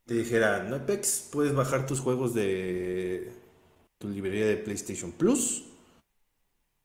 [0.07, 3.33] Te dijera, no Apex, puedes bajar tus juegos de
[3.99, 5.65] tu librería de PlayStation Plus,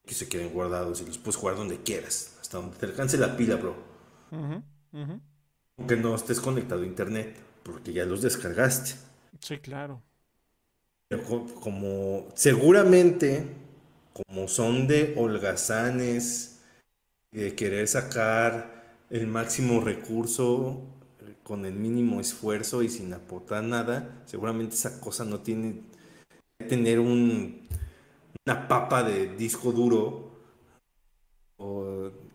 [0.06, 3.38] que se queden guardados y los puedes jugar donde quieras, hasta donde te alcance la
[3.38, 3.76] pila, bro.
[5.78, 8.96] Aunque no estés conectado a internet, porque ya los descargaste.
[9.40, 10.02] Sí, claro.
[11.62, 13.48] Como seguramente,
[14.14, 16.62] como son de holgazanes,
[17.32, 20.82] de querer sacar el máximo recurso
[21.44, 25.82] con el mínimo esfuerzo y sin aportar nada, seguramente esa cosa no tiene
[26.68, 27.68] tener un,
[28.46, 30.30] una papa de disco duro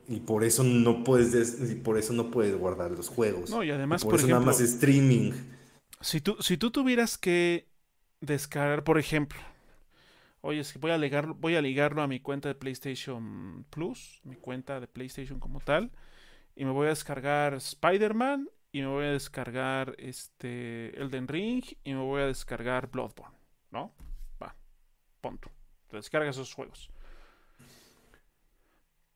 [0.09, 3.51] y por eso no puedes y por eso no puedes guardar los juegos.
[3.51, 5.33] No, y además por, eso nada más streaming.
[6.01, 7.69] Si tú, si tú tuvieras que
[8.21, 9.39] descargar, por ejemplo,
[10.43, 14.21] oye, es que voy a, ligar, voy a ligarlo a mi cuenta de PlayStation Plus,
[14.25, 15.91] mi cuenta de PlayStation como tal,
[16.55, 21.95] y me voy a descargar Spider-Man, y me voy a descargar este Elden Ring, y
[21.95, 23.37] me voy a descargar Bloodborne,
[23.71, 23.95] ¿no?
[25.25, 25.51] Punto.
[25.89, 26.91] Te descarga esos juegos.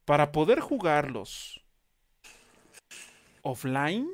[0.06, 1.62] Para poder jugarlos
[3.42, 4.08] offline,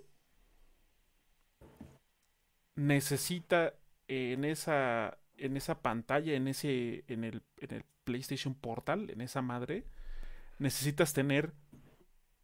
[2.74, 3.74] necesita
[4.08, 9.40] en esa, en esa pantalla, en, ese, en, el, en el PlayStation Portal, en esa
[9.40, 9.84] madre,
[10.58, 11.52] necesitas tener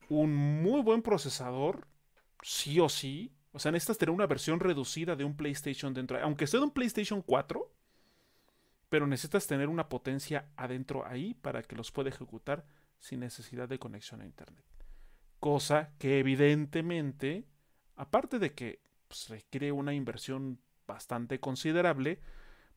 [0.09, 0.33] un
[0.63, 1.89] muy buen procesador,
[2.43, 3.33] sí o sí.
[3.51, 6.23] O sea, necesitas tener una versión reducida de un PlayStation dentro.
[6.23, 7.80] Aunque sea de un PlayStation 4,
[8.91, 12.67] pero necesitas tener una potencia adentro ahí para que los pueda ejecutar
[12.99, 14.65] sin necesidad de conexión a Internet.
[15.39, 17.47] Cosa que evidentemente,
[17.97, 22.21] aparte de que pues, requiere una inversión bastante considerable,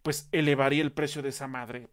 [0.03, 1.89] pues elevaría el precio de esa madre.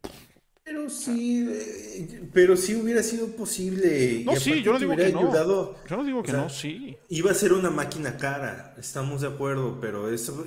[0.62, 4.22] Pero sí, eh, pero sí hubiera sido posible.
[4.24, 5.32] No, sí, yo no digo que no.
[5.32, 6.96] yo no digo que no, sí.
[7.08, 10.46] Iba a ser una máquina cara, estamos de acuerdo, pero eso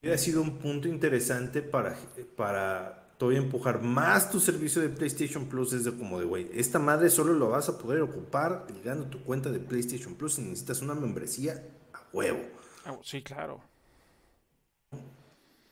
[0.00, 1.96] hubiera sido un punto interesante para,
[2.36, 7.10] para todavía empujar más tu servicio de PlayStation Plus desde como de, güey, esta madre
[7.10, 10.94] solo lo vas a poder ocupar ligando tu cuenta de PlayStation Plus y necesitas una
[10.94, 12.40] membresía a huevo.
[12.84, 13.60] Ah, sí, claro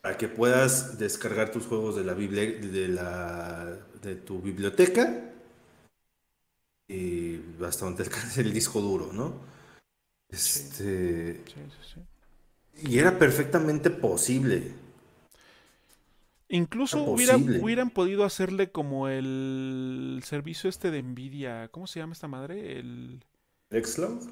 [0.07, 5.33] para que puedas descargar tus juegos de la de la de tu biblioteca
[6.87, 9.41] y hasta donde alcance el disco duro, ¿no?
[10.29, 11.43] Este
[12.83, 14.73] y era perfectamente posible.
[16.49, 22.79] Incluso hubieran podido hacerle como el servicio este de Nvidia, ¿cómo se llama esta madre?
[22.79, 23.25] El
[23.71, 24.29] Xcloud.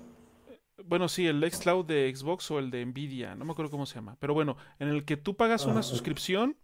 [0.84, 3.96] Bueno, sí, el Xcloud de Xbox o el de Nvidia, no me acuerdo cómo se
[3.96, 4.16] llama.
[4.20, 6.56] Pero bueno, en el que tú pagas una suscripción,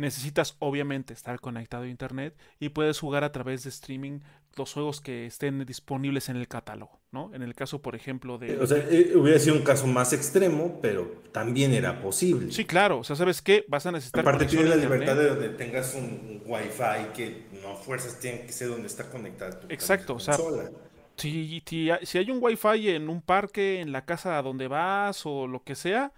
[0.00, 4.20] necesitas obviamente estar conectado a internet y puedes jugar a través de streaming
[4.56, 7.30] los juegos que estén disponibles en el catálogo, ¿no?
[7.34, 8.58] En el caso, por ejemplo, de...
[8.58, 12.50] O sea, eh, hubiera sido un caso más extremo, pero también era posible.
[12.50, 12.98] Sí, claro.
[12.98, 13.64] O sea, ¿sabes qué?
[13.68, 14.22] Vas a necesitar...
[14.22, 18.68] Aparte tienes la libertad de donde tengas un, Wi-Fi que no fuerzas tiene que ser
[18.68, 20.36] donde está conectado tu Exacto, o sea...
[21.16, 25.46] Si, si, hay un wifi en un parque, en la casa a donde vas o
[25.46, 26.12] lo que sea,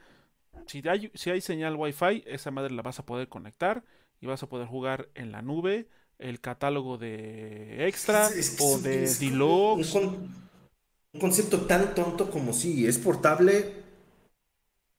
[0.66, 3.84] si hay, si hay señal wifi, esa madre la vas a poder conectar
[4.20, 5.88] y vas a poder jugar en la nube
[6.18, 8.28] el catálogo de extra
[8.60, 9.94] o de deluxe.
[9.94, 10.34] Un,
[11.12, 13.82] un, concepto tan tonto como si es portable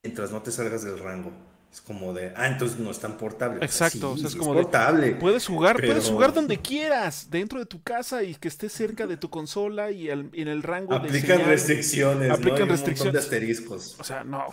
[0.03, 1.31] mientras no te salgas del rango.
[1.73, 3.65] Es como de, ah, entonces no es tan portable.
[3.65, 5.15] Exacto, es como portable.
[5.15, 9.17] puedes jugar, puedes jugar donde quieras, dentro de tu casa y que esté cerca de
[9.17, 13.99] tu consola y, en el rango aplican de restricciones, aplican restricciones, de asteriscos.
[13.99, 14.45] O sea, no,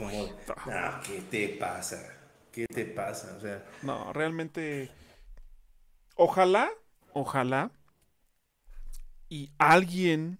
[1.04, 2.10] ¿qué te pasa?
[2.50, 3.34] ¿Qué te pasa?
[3.36, 4.90] O sea, no, realmente
[6.14, 6.70] ojalá,
[7.12, 7.70] ojalá
[9.28, 10.38] y alguien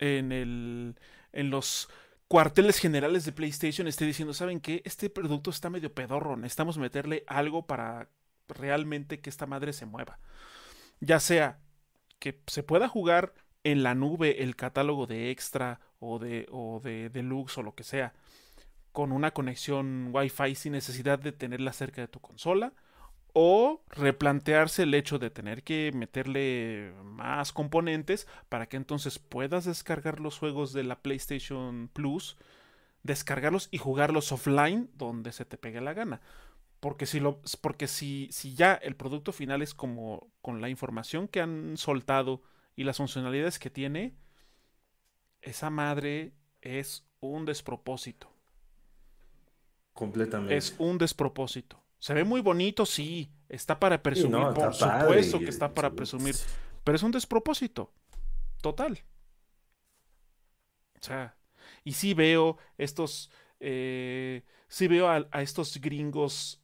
[0.00, 0.96] en el
[1.32, 1.88] en los
[2.32, 4.80] cuarteles generales de PlayStation esté diciendo, ¿saben qué?
[4.86, 8.08] Este producto está medio pedorro, necesitamos meterle algo para
[8.48, 10.18] realmente que esta madre se mueva.
[10.98, 11.58] Ya sea
[12.18, 17.10] que se pueda jugar en la nube el catálogo de extra o de, o de
[17.10, 18.14] deluxe o lo que sea
[18.92, 22.72] con una conexión Wi-Fi sin necesidad de tenerla cerca de tu consola
[23.32, 30.20] o replantearse el hecho de tener que meterle más componentes para que entonces puedas descargar
[30.20, 32.36] los juegos de la PlayStation Plus,
[33.02, 36.20] descargarlos y jugarlos offline donde se te pegue la gana.
[36.80, 41.28] Porque si lo porque si, si ya el producto final es como con la información
[41.28, 42.42] que han soltado
[42.74, 44.16] y las funcionalidades que tiene,
[45.40, 48.32] esa madre es un despropósito.
[49.92, 50.56] Completamente.
[50.56, 51.81] Es un despropósito.
[52.02, 53.30] Se ve muy bonito, sí.
[53.48, 56.34] Está para presumir, por supuesto que está para presumir.
[56.82, 57.92] Pero es un despropósito.
[58.60, 58.98] Total.
[61.00, 61.36] O sea,
[61.84, 63.30] y sí veo estos.
[63.60, 66.60] Eh, sí veo a, estos gringos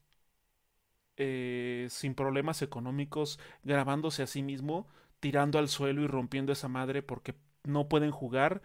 [1.16, 4.88] eh, sin problemas económicos grabándose a sí mismo,
[5.20, 8.60] tirando al suelo y rompiendo esa madre porque no pueden jugar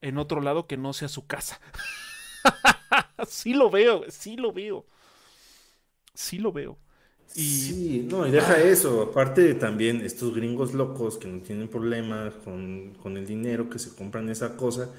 [0.00, 1.60] en otro lado que no sea su casa.
[3.26, 4.86] sí lo veo, sí lo veo
[6.14, 6.78] sí lo veo.
[7.34, 7.42] Y...
[7.42, 9.02] Sí, no, y deja eso.
[9.02, 13.94] Aparte también estos gringos locos que no tienen problemas con, con, el dinero, que se
[13.94, 14.90] compran esa cosa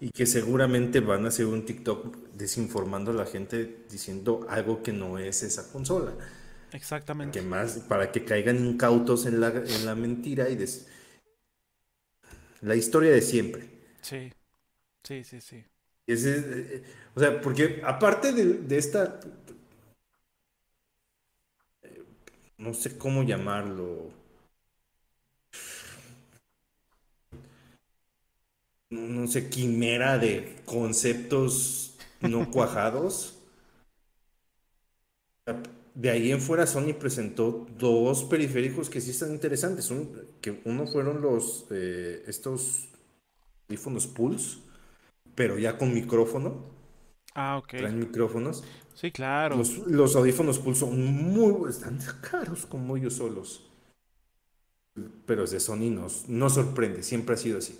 [0.00, 4.92] y que seguramente van a hacer un TikTok desinformando a la gente diciendo algo que
[4.92, 6.12] no es esa consola.
[6.72, 7.40] Exactamente.
[7.40, 10.86] Que más, para que caigan incautos en la, en la mentira y des...
[12.60, 13.68] la historia de siempre.
[14.00, 14.32] Sí,
[15.02, 15.64] sí, sí, sí.
[16.06, 16.82] Eh,
[17.14, 19.20] o sea, porque aparte de, de esta
[22.60, 24.10] no sé cómo llamarlo.
[28.90, 33.38] No, sé, quimera de conceptos no cuajados.
[35.94, 39.90] De ahí en fuera Sony presentó dos periféricos que sí están interesantes.
[40.40, 42.88] que uno fueron los eh, estos
[43.68, 44.58] audífonos Pulse,
[45.34, 46.66] pero ya con micrófono.
[47.34, 47.68] Ah, ok.
[47.78, 48.64] Traen micrófonos.
[49.00, 49.56] Sí, claro.
[49.86, 53.66] Los, audífonos Pulse son muy, están caros como ellos solos.
[55.24, 55.90] Pero es de Sony
[56.28, 57.78] no, sorprende, siempre ha sido así.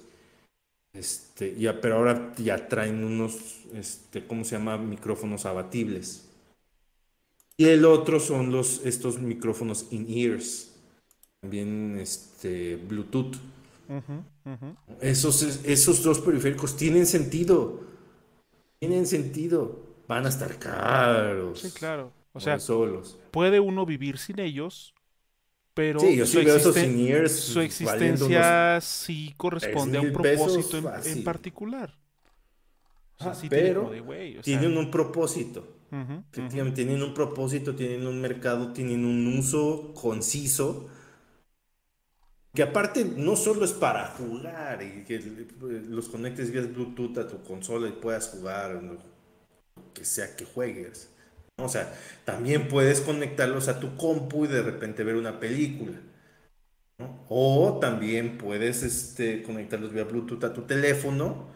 [0.94, 4.78] Este, ya, pero ahora ya traen unos, este, ¿cómo se llama?
[4.78, 6.26] Micrófonos abatibles.
[7.58, 10.72] Y el otro son los, estos micrófonos in-ears.
[11.42, 13.36] También este, Bluetooth.
[15.02, 17.80] Esos, esos dos periféricos tienen sentido.
[18.78, 21.60] Tienen sentido van a estar caros.
[21.60, 22.12] Sí, claro.
[22.32, 23.16] O sea, solos.
[23.30, 24.92] puede uno vivir sin ellos,
[25.72, 26.74] pero sí, yo su, veo esos
[27.32, 31.96] su existencia sí corresponde a un propósito en, particular.
[33.18, 33.90] O sea, sí pero
[34.42, 35.76] tienen un propósito.
[36.32, 40.88] Efectivamente, tienen un propósito, tienen un mercado, tienen un uso conciso.
[42.52, 45.20] Que aparte no solo es para jugar y que
[45.88, 48.80] los conectes vía Bluetooth a tu consola y puedas jugar
[49.94, 51.10] que sea que juegues.
[51.56, 51.94] O sea,
[52.24, 55.98] también puedes conectarlos a tu compu y de repente ver una película.
[57.28, 61.48] O también puedes este, conectarlos vía Bluetooth a tu teléfono,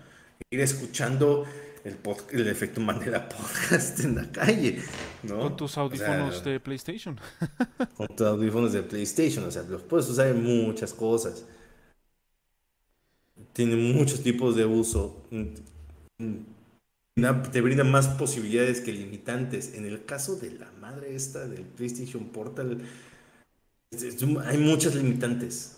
[0.50, 1.44] ir escuchando
[1.84, 1.98] el,
[2.32, 4.82] el efecto Mandela podcast en la calle.
[5.26, 7.18] Con tus audífonos de PlayStation.
[7.96, 9.44] con tus audífonos de PlayStation.
[9.44, 11.44] O sea, los puedes usar en muchas cosas.
[13.52, 15.26] Tiene muchos tipos de uso
[17.14, 19.74] te brinda más posibilidades que limitantes.
[19.74, 22.82] En el caso de la madre esta del PlayStation Portal,
[24.44, 25.76] hay muchas limitantes.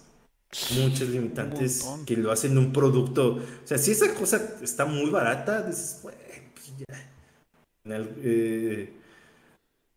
[0.78, 3.34] Muchas limitantes que lo hacen un producto.
[3.34, 6.14] O sea, si esa cosa está muy barata, dices, pues
[6.78, 6.96] ya.
[7.88, 8.92] Eh,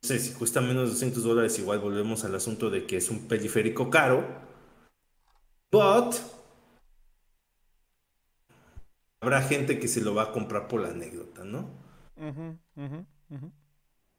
[0.01, 3.09] no sé, si cuesta menos de 200 dólares, igual volvemos al asunto de que es
[3.09, 4.25] un periférico caro.
[5.71, 6.15] But
[9.29, 11.69] habrá gente que se lo va a comprar por la anécdota, ¿no?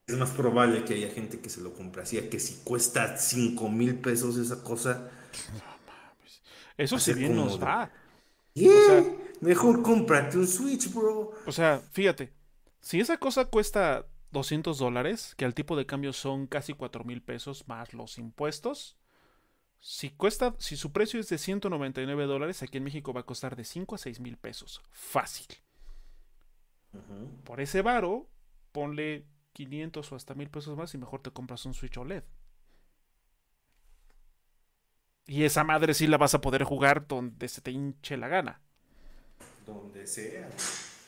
[0.07, 3.69] Es más probable que haya gente que se lo compre así, que si cuesta 5
[3.69, 5.11] mil pesos esa cosa.
[6.77, 7.91] Eso sí bien nos va.
[9.41, 11.33] mejor cómprate un Switch, bro.
[11.45, 12.33] O sea, fíjate,
[12.81, 17.21] si esa cosa cuesta 200 dólares, que al tipo de cambio son casi 4 mil
[17.21, 18.97] pesos más los impuestos,
[19.81, 23.57] si cuesta, si su precio es de 199 dólares, aquí en México va a costar
[23.57, 24.83] de 5 a 6 mil pesos.
[24.91, 25.47] Fácil.
[27.45, 28.29] Por ese varo,
[28.73, 29.25] ponle
[29.55, 32.25] 500 o hasta mil pesos más y mejor te compras un Switch OLED.
[35.27, 38.61] Y esa madre sí la vas a poder jugar donde se te hinche la gana.
[39.65, 40.51] Donde sea.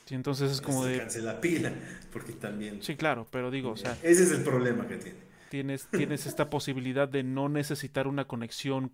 [0.05, 1.05] Sí, entonces es como de.
[1.21, 1.73] la pila,
[2.11, 2.81] porque también.
[2.81, 3.97] Sí, claro, pero digo, o sea.
[4.01, 8.91] Ese es el problema que tiene tienes, tienes esta posibilidad de no necesitar una conexión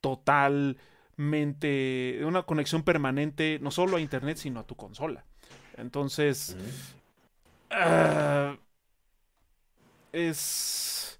[0.00, 0.76] totalmente,
[2.24, 5.24] una conexión permanente, no solo a internet, sino a tu consola.
[5.76, 6.56] Entonces,
[7.72, 8.56] ah,
[10.12, 11.18] es,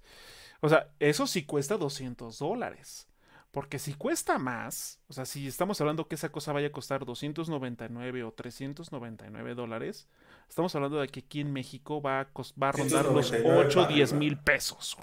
[0.61, 3.09] o sea, eso sí cuesta 200 dólares.
[3.51, 7.03] Porque si cuesta más, o sea, si estamos hablando que esa cosa vaya a costar
[7.03, 10.07] 299 o 399 dólares,
[10.49, 12.27] estamos hablando de que aquí en México va a,
[12.61, 14.97] va a rondar los 8 o 10 mil pesos,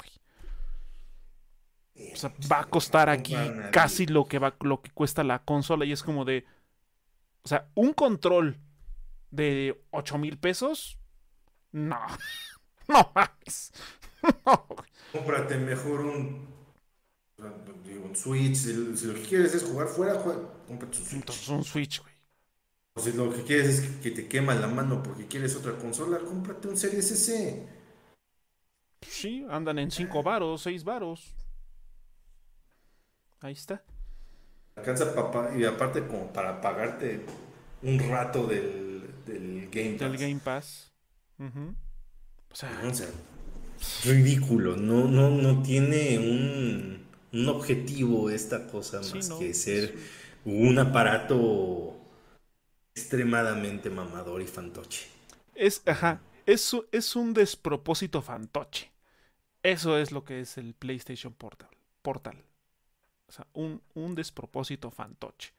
[2.13, 3.37] O sea, va a costar aquí
[3.71, 6.45] casi lo que, va, lo que cuesta la consola y es como de...
[7.43, 8.59] O sea, un control
[9.31, 10.99] de 8 mil pesos,
[11.73, 12.01] no.
[12.89, 13.73] No mames.
[14.45, 14.67] No.
[15.13, 16.49] Cómprate mejor un
[17.39, 21.21] un Switch, si, lo que quieres es jugar fuera, juega, cómprate un Switch.
[21.21, 22.16] Entonces, un Switch, güey.
[22.97, 26.19] O si lo que quieres es que, te quema la mano porque quieres otra consola,
[26.19, 27.67] cómprate un Series S.
[29.03, 31.35] Sí, andan en 5 varos, 6 varos.
[33.41, 33.85] Ahí está.
[34.75, 37.25] Alcanza papá y aparte como para pagarte
[37.83, 40.01] un rato del, del Game Pass.
[40.01, 40.93] Del Game Pass.
[41.39, 43.09] o sea,
[44.05, 47.07] ridículo, no, no, no tiene un
[47.37, 49.95] un objetivo esta cosa más que ser
[50.45, 51.96] un aparato
[52.97, 55.07] extremadamente mamador y fantoche.
[55.55, 58.91] Es, ajá, eso es un despropósito fantoche.
[59.63, 61.69] Eso es lo que es el PlayStation Portal.
[62.01, 62.43] Portal.
[63.29, 65.53] O sea, un, un despropósito fantoche.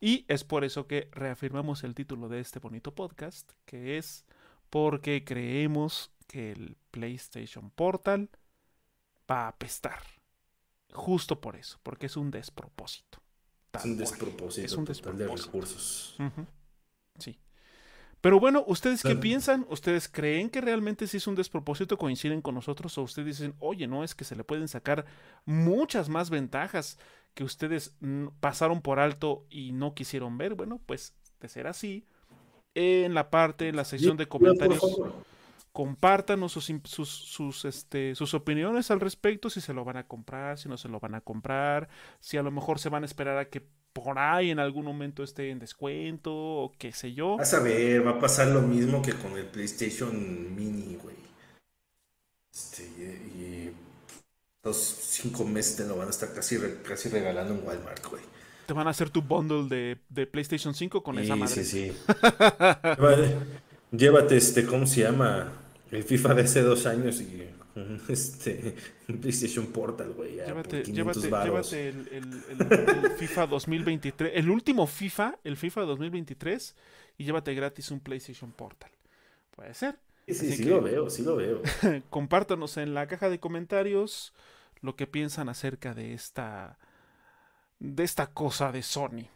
[0.00, 4.24] Y es por eso que reafirmamos el título de este bonito podcast, que es
[4.70, 8.30] porque creemos que el PlayStation Portal
[9.30, 10.00] va a apestar.
[10.92, 13.20] Justo por eso, porque es un despropósito.
[13.74, 14.64] Es un despropósito.
[14.64, 15.30] Es un despropósito.
[15.30, 16.16] de recursos.
[17.18, 17.38] Sí.
[18.20, 19.64] Pero bueno, ¿ustedes qué piensan?
[19.70, 23.86] ¿Ustedes creen que realmente si es un despropósito coinciden con nosotros o ustedes dicen, oye,
[23.86, 25.06] no, es que se le pueden sacar
[25.44, 26.98] muchas más ventajas
[27.34, 27.96] que ustedes
[28.40, 30.54] pasaron por alto y no quisieron ver?
[30.54, 32.06] Bueno, pues de ser así,
[32.74, 34.80] en la parte, en la sección de comentarios
[35.78, 40.58] compártanos sus, sus, sus, este, sus opiniones al respecto, si se lo van a comprar,
[40.58, 41.88] si no se lo van a comprar,
[42.18, 43.68] si a lo mejor se van a esperar a que
[44.02, 47.36] por ahí en algún momento esté en descuento o qué sé yo.
[47.36, 51.16] Vas a ver, va a pasar lo mismo que con el PlayStation Mini, güey.
[52.52, 53.72] Este, y,
[54.64, 58.22] los cinco meses te lo van a estar casi, casi regalando en Walmart, güey.
[58.66, 61.64] Te van a hacer tu bundle de, de PlayStation 5 con esa madre.
[61.64, 61.92] Sí, sí.
[63.92, 65.52] Llévate este, ¿cómo se llama?
[65.90, 67.48] El FIFA de hace dos años y
[68.08, 68.74] este
[69.06, 70.36] PlayStation Portal, güey.
[70.36, 76.76] Llévate, llévate, el, FIFA 2023, el último FIFA, el FIFA 2023,
[77.18, 78.90] y llévate gratis un PlayStation Portal.
[79.54, 79.98] Puede ser.
[80.26, 81.62] Sí, sí, sí lo veo, sí lo veo.
[82.10, 84.34] compártanos en la caja de comentarios
[84.80, 86.78] lo que piensan acerca de esta,
[87.78, 89.26] de esta cosa de Sony.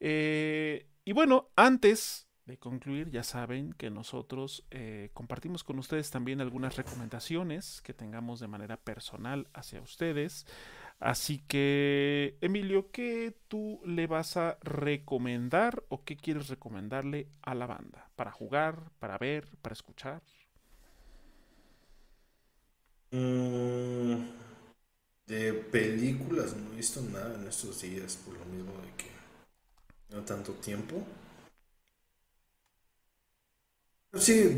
[0.00, 6.40] Eh, y bueno, antes de concluir, ya saben que nosotros eh, compartimos con ustedes también
[6.40, 10.46] algunas recomendaciones que tengamos de manera personal hacia ustedes.
[10.98, 17.66] Así que, Emilio, ¿qué tú le vas a recomendar o qué quieres recomendarle a la
[17.66, 18.10] banda?
[18.16, 20.22] ¿Para jugar, para ver, para escuchar?
[23.12, 24.24] Mm,
[25.26, 29.10] de películas no he visto nada en estos días, por lo mismo de que
[30.10, 31.04] no tanto tiempo.
[34.14, 34.56] Sí,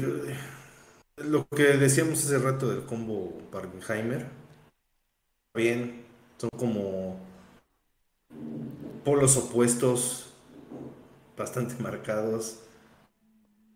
[1.17, 4.27] lo que decíamos hace rato del combo Barbenheimer,
[5.55, 6.05] bien,
[6.39, 7.19] son como
[9.05, 10.27] polos opuestos,
[11.37, 12.59] bastante marcados.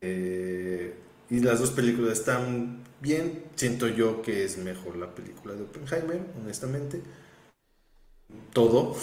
[0.01, 0.95] Eh,
[1.31, 3.45] y las dos películas están bien.
[3.55, 7.03] Siento yo que es mejor la película de Oppenheimer, honestamente.
[8.53, 8.95] Todo.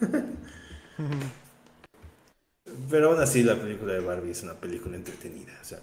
[2.90, 5.52] Pero aún así la película de Barbie es una película entretenida.
[5.60, 5.80] O sea,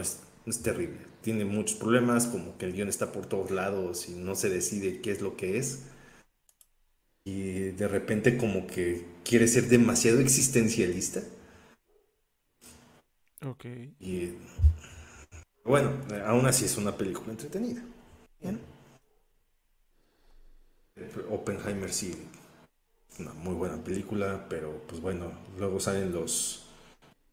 [0.00, 0.20] es,
[0.62, 0.98] terrible.
[1.20, 5.00] Tiene muchos problemas, como que el guion está por todos lados y no se decide
[5.00, 5.84] qué es lo que es.
[7.24, 11.22] Y de repente como que quiere ser demasiado existencialista.
[13.44, 13.66] Ok.
[14.00, 14.32] Y
[15.64, 15.92] bueno,
[16.24, 17.82] aún así es una película entretenida.
[21.30, 22.12] Oppenheimer sí,
[23.18, 26.67] una muy buena película, pero pues bueno, luego salen los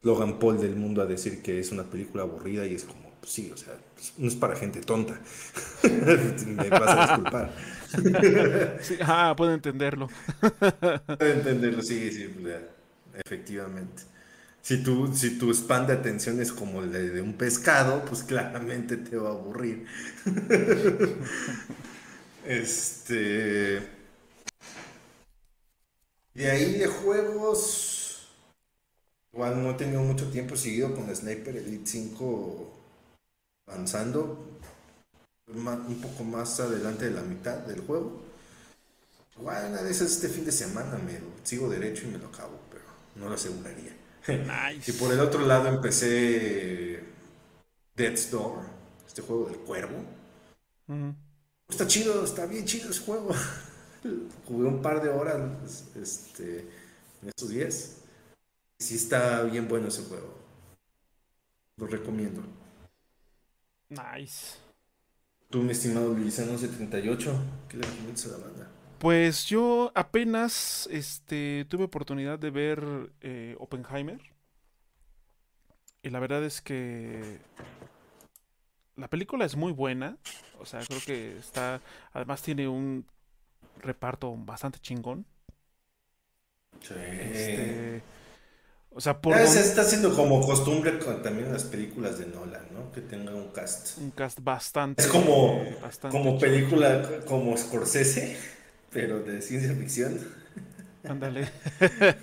[0.06, 3.32] Logan Paul del mundo a decir que es una película aburrida y es como, pues
[3.32, 5.19] sí, o sea, pues, no es para gente tonta.
[5.84, 7.52] Me vas a disculpar.
[9.02, 10.07] ah, puedo entenderlo.
[10.40, 12.30] puedo entenderlo, sí, sí,
[13.26, 14.03] efectivamente.
[14.61, 18.22] Si tu, si tu span de atención es como el de, de un pescado, pues
[18.22, 19.88] claramente te va a aburrir.
[22.45, 23.82] este.
[26.36, 27.94] De ahí de juegos,
[29.36, 32.74] igual no he tenido mucho tiempo seguido con Sniper Elite 5
[33.68, 34.48] avanzando,
[35.48, 38.24] un poco más adelante de la mitad del juego.
[39.38, 42.57] Igual una de esas este fin de semana me sigo derecho y me lo acabo,
[42.72, 42.86] pero
[43.16, 43.94] no lo aseguraría.
[44.88, 47.03] y por el otro lado empecé
[47.95, 48.60] Death's Door,
[49.06, 49.98] este juego del cuervo.
[51.68, 53.32] Está chido, está bien chido ese juego.
[54.48, 55.41] Jugué un par de horas
[55.95, 56.60] este,
[57.22, 57.95] en estos días.
[58.80, 60.35] Sí está bien bueno ese juego.
[61.77, 62.43] Lo recomiendo.
[63.89, 64.57] Nice.
[65.49, 67.34] Tú, mi estimado Luisano 78,
[67.69, 68.72] ¿qué le recomiendas a la banda?
[68.99, 74.19] Pues yo apenas este, tuve oportunidad de ver eh, Oppenheimer.
[76.02, 77.39] Y la verdad es que
[78.95, 80.18] la película es muy buena.
[80.60, 81.81] O sea, creo que está.
[82.14, 83.06] Además, tiene un
[83.81, 85.26] reparto bastante chingón.
[86.81, 86.93] Sí.
[86.95, 88.03] Este,
[88.97, 89.38] o sea, por.
[89.45, 92.93] Se está haciendo como costumbre con también las películas de Nolan, ¿no?
[92.93, 93.97] Que tenga un cast.
[93.97, 95.01] Un cast bastante.
[95.01, 95.61] Es como,
[96.09, 98.38] como película como Scorsese,
[98.91, 100.17] pero de ciencia ficción.
[101.03, 101.49] Ándale.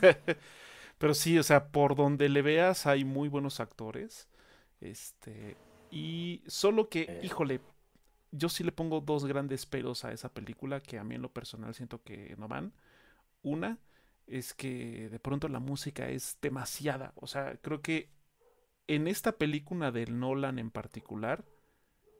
[0.98, 4.26] pero sí, o sea, por donde le veas hay muy buenos actores.
[4.80, 5.58] Este.
[5.90, 7.20] Y solo que, eh.
[7.22, 7.60] híjole,
[8.30, 11.30] yo sí le pongo dos grandes peros a esa película que a mí en lo
[11.30, 12.72] personal siento que no van.
[13.42, 13.78] Una
[14.32, 17.12] es que de pronto la música es demasiada.
[17.16, 18.10] O sea, creo que
[18.86, 21.44] en esta película del Nolan en particular,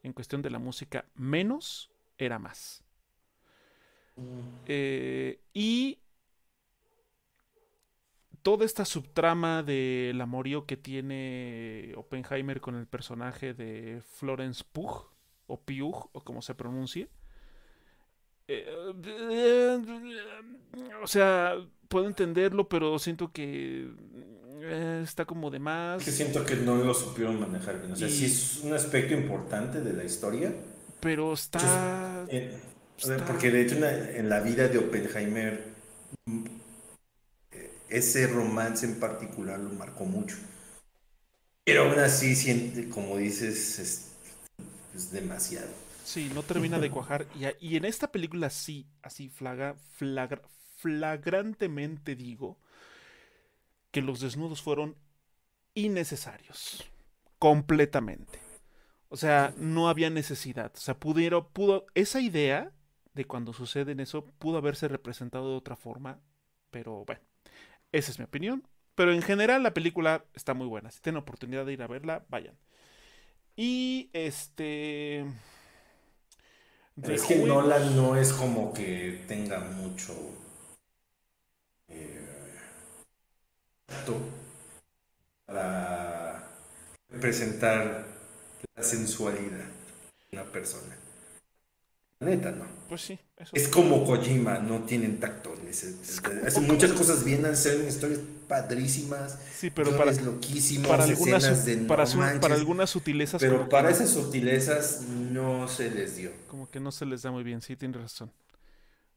[0.02, 2.84] en cuestión de la música, menos era más.
[4.66, 5.98] Eh, y
[8.42, 15.10] toda esta subtrama del amorío que tiene Oppenheimer con el personaje de Florence Pugh,
[15.46, 17.08] o Pugh, o como se pronuncie.
[18.52, 19.78] Eh,
[21.02, 21.56] o sea,
[21.88, 23.88] puedo entenderlo, pero siento que
[24.60, 26.04] eh, está como de más.
[26.04, 27.92] Que siento que no lo supieron manejar bien.
[27.92, 30.52] O sea, sí es un aspecto importante de la historia.
[31.00, 32.26] Pero está.
[32.28, 32.56] Eh,
[33.26, 35.72] porque de hecho en la vida de Oppenheimer
[37.92, 40.36] ese romance en particular lo marcó mucho.
[41.64, 45.68] Pero aún así, siente, como dices, es, demasiado.
[46.04, 47.26] Sí, no termina de cuajar.
[47.60, 49.76] Y, en esta película sí, así flagra,
[50.76, 52.58] flagrantemente digo
[53.90, 54.96] que los desnudos fueron
[55.74, 56.84] innecesarios.
[57.38, 58.40] Completamente.
[59.08, 60.72] O sea, no había necesidad.
[60.74, 62.72] O sea, pudieron, pudo, esa idea
[63.14, 66.20] de cuando sucede en eso pudo haberse representado de otra forma,
[66.70, 67.20] pero bueno,
[67.92, 68.66] esa es mi opinión.
[68.94, 70.90] Pero en general la película está muy buena.
[70.90, 72.56] Si tienen oportunidad de ir a verla, vayan.
[73.56, 75.26] Y este...
[77.02, 80.14] es que Nolan no es como que tenga mucho...
[81.88, 82.20] Eh,
[85.46, 86.48] para
[87.08, 88.06] representar
[88.74, 89.64] la sensualidad
[90.30, 90.96] de una persona.
[92.20, 92.66] Neta, ¿no?
[92.88, 93.18] Pues sí.
[93.52, 95.52] es como Kojima, no tienen tacto.
[96.62, 98.20] Muchas cosas bien, hacen historias
[98.52, 99.38] padrísimas.
[99.54, 101.44] Sí, pero para, loquísimas, para algunas,
[101.88, 103.40] para, para, algunas sutilezas.
[103.40, 106.30] Pero para esas sutilezas no se les dio.
[106.48, 108.30] Como que no se les da muy bien, sí, tienes razón.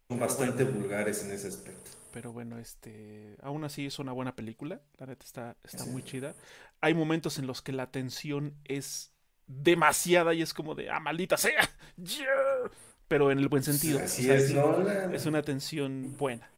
[0.08, 1.92] Son bastante vulgares en ese aspecto.
[2.14, 4.82] Pero bueno, este, aún así es una buena película.
[4.98, 6.34] La neta está, está muy chida.
[6.80, 9.12] Hay momentos en los que la tensión es
[9.48, 11.70] demasiada y es como de, ah, maldita sea.
[11.98, 12.72] Yeah
[13.08, 14.00] pero en el buen sentido.
[14.00, 14.54] Así es,
[15.14, 16.50] Es una tensión buena.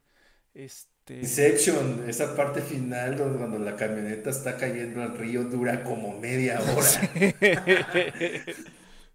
[0.53, 0.96] Este...
[1.09, 6.87] Inception, esa parte final cuando la camioneta está cayendo al río dura como media hora.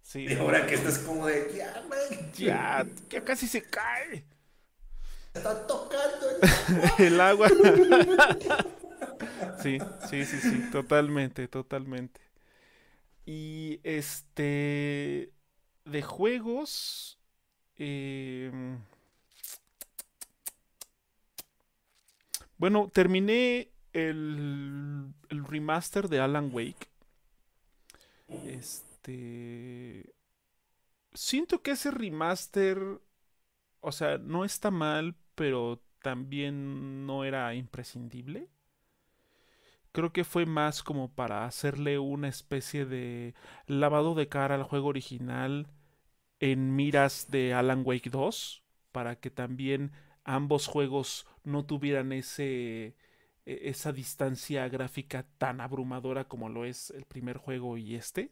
[0.03, 0.21] sí.
[0.29, 1.83] Y ahora que estás como de, ya,
[2.37, 4.25] Ya, ya casi se cae.
[5.35, 6.27] Está tocando
[6.99, 7.49] el agua.
[9.63, 9.79] sí,
[10.11, 12.21] sí, sí, sí, totalmente, totalmente.
[13.25, 15.33] Y este,
[15.85, 17.19] de juegos,
[17.79, 18.79] Em,
[22.63, 26.87] bueno, terminé el, remaster de Alan Wake.
[28.47, 30.15] Este.
[31.13, 33.01] Siento que ese remaster.
[33.81, 38.49] O sea, no está mal, pero también no era imprescindible.
[39.91, 43.35] Creo que fue más como para hacerle una especie de
[43.67, 45.67] lavado de cara al juego original
[46.39, 48.63] en miras de Alan Wake 2
[48.93, 49.91] para que también
[50.25, 52.95] ambos juegos no tuvieran ese
[53.47, 58.31] e, esa distancia gráfica tan abrumadora como lo es el primer juego y este.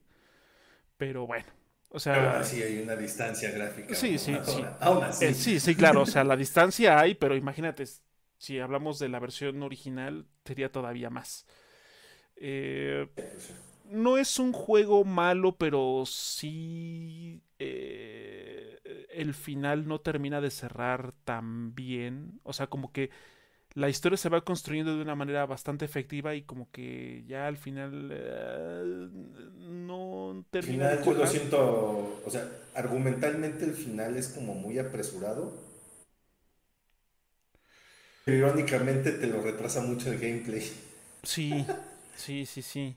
[0.96, 1.46] Pero bueno,
[1.90, 3.94] o sea, sí hay una distancia gráfica.
[3.94, 4.64] Sí, sí, sí.
[4.80, 5.24] Aún así.
[5.24, 7.84] Eh, sí, sí, claro, o sea, la distancia hay, pero imagínate,
[8.38, 11.46] si hablamos de la versión original, sería todavía más.
[12.36, 13.08] Eh,
[13.86, 18.29] no es un juego malo, pero sí eh,
[19.12, 22.40] el final no termina de cerrar tan bien.
[22.42, 23.10] O sea, como que
[23.74, 27.56] la historia se va construyendo de una manera bastante efectiva y como que ya al
[27.56, 29.08] final eh,
[29.58, 30.90] no termina.
[30.90, 35.52] Final, yo lo siento, o sea, argumentalmente el final es como muy apresurado.
[38.24, 40.62] Pero irónicamente te lo retrasa mucho el gameplay.
[41.22, 41.64] Sí,
[42.16, 42.96] sí, sí, sí.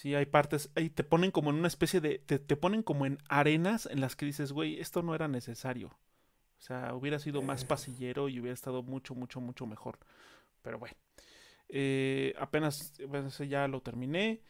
[0.00, 3.04] Sí, hay partes, ahí te ponen como en una especie de, te, te ponen como
[3.04, 5.88] en arenas en las que dices, güey, esto no era necesario.
[5.88, 9.98] O sea, hubiera sido más pasillero y hubiera estado mucho, mucho, mucho mejor.
[10.62, 10.96] Pero bueno,
[11.68, 12.94] eh, apenas
[13.46, 14.40] ya lo terminé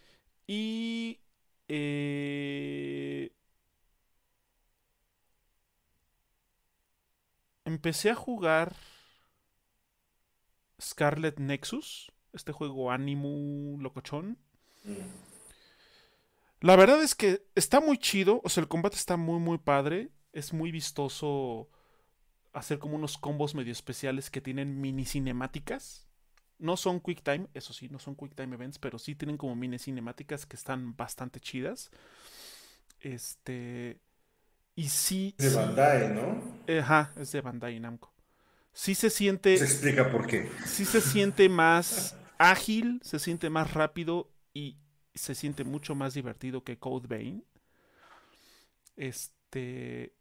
[0.46, 1.18] y...
[1.66, 3.32] Eh,
[7.64, 8.76] empecé a jugar
[10.80, 14.38] Scarlet Nexus, este juego Animu Locochón.
[14.84, 15.29] Mm.
[16.60, 20.10] La verdad es que está muy chido, o sea, el combate está muy, muy padre.
[20.32, 21.68] Es muy vistoso
[22.52, 26.06] hacer como unos combos medio especiales que tienen mini cinemáticas.
[26.58, 29.56] No son quick time, eso sí, no son quick time events, pero sí tienen como
[29.56, 31.90] mini cinemáticas que están bastante chidas.
[33.00, 33.98] Este.
[34.76, 35.34] Y sí.
[35.38, 36.78] De Bandai, ¿no?
[36.78, 38.12] Ajá, es de Bandai Namco.
[38.72, 39.56] Sí se siente.
[39.56, 40.50] Se explica por qué.
[40.66, 44.76] Sí se siente más ágil, se siente más rápido y
[45.14, 47.44] se siente mucho más divertido que Code Vein.
[48.96, 50.14] Este.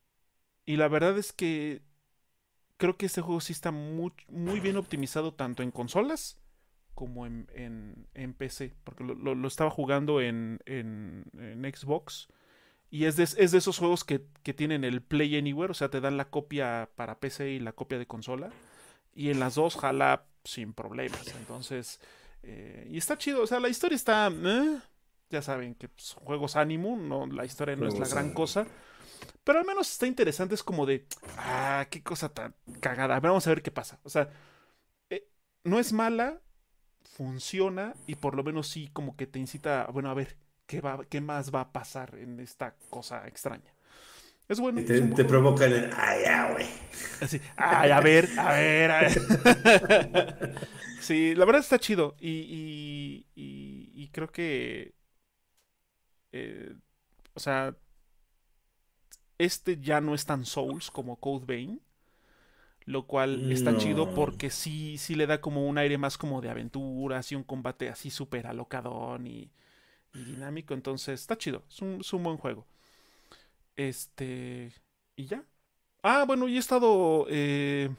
[0.65, 1.81] Y la verdad es que
[2.77, 6.39] creo que este juego sí está muy, muy bien optimizado tanto en consolas
[6.95, 7.47] como en,
[8.13, 8.75] en, PC.
[8.83, 11.23] Porque lo, estaba jugando en, en,
[11.73, 12.27] Xbox.
[12.91, 15.71] Y es de, es de esos juegos que, que, tienen el Play Anywhere.
[15.71, 18.49] O sea, te dan la copia para PC y la copia de consola.
[19.13, 21.27] Y en las dos jala sin problemas.
[21.35, 21.99] Entonces.
[22.43, 24.31] Eh, y está chido, o sea, la historia está...
[24.31, 24.79] Eh,
[25.29, 28.65] ya saben que pues, juegos ánimo, no, la historia no es la gran cosa.
[29.43, 31.05] Pero al menos está interesante, es como de...
[31.37, 33.19] Ah, qué cosa tan cagada.
[33.19, 33.99] Vamos a ver qué pasa.
[34.03, 34.29] O sea,
[35.09, 35.27] eh,
[35.63, 36.41] no es mala,
[37.03, 41.03] funciona y por lo menos sí como que te incita, bueno, a ver, ¿qué, va,
[41.05, 43.73] qué más va a pasar en esta cosa extraña?
[44.49, 44.81] Es bueno.
[44.83, 45.91] te, te provoca el.
[45.95, 46.65] Ay, ya, güey.
[47.21, 50.55] Así, ay, a ver, a ver, a ver.
[51.01, 52.15] sí, la verdad está chido.
[52.19, 54.95] Y, y, creo que.
[56.31, 56.73] Eh,
[57.35, 57.75] o sea.
[59.37, 61.81] Este ya no es tan Souls como Code Vein.
[62.85, 66.49] Lo cual está chido porque sí, sí le da como un aire más como de
[66.49, 69.51] aventura, así un combate así súper alocadón y,
[70.11, 70.73] dinámico.
[70.73, 71.63] Entonces está chido.
[71.69, 72.65] Es un, es un buen juego.
[73.79, 74.73] Este.
[75.15, 75.45] Y ya.
[76.03, 77.89] Ah, bueno, y he estado eh,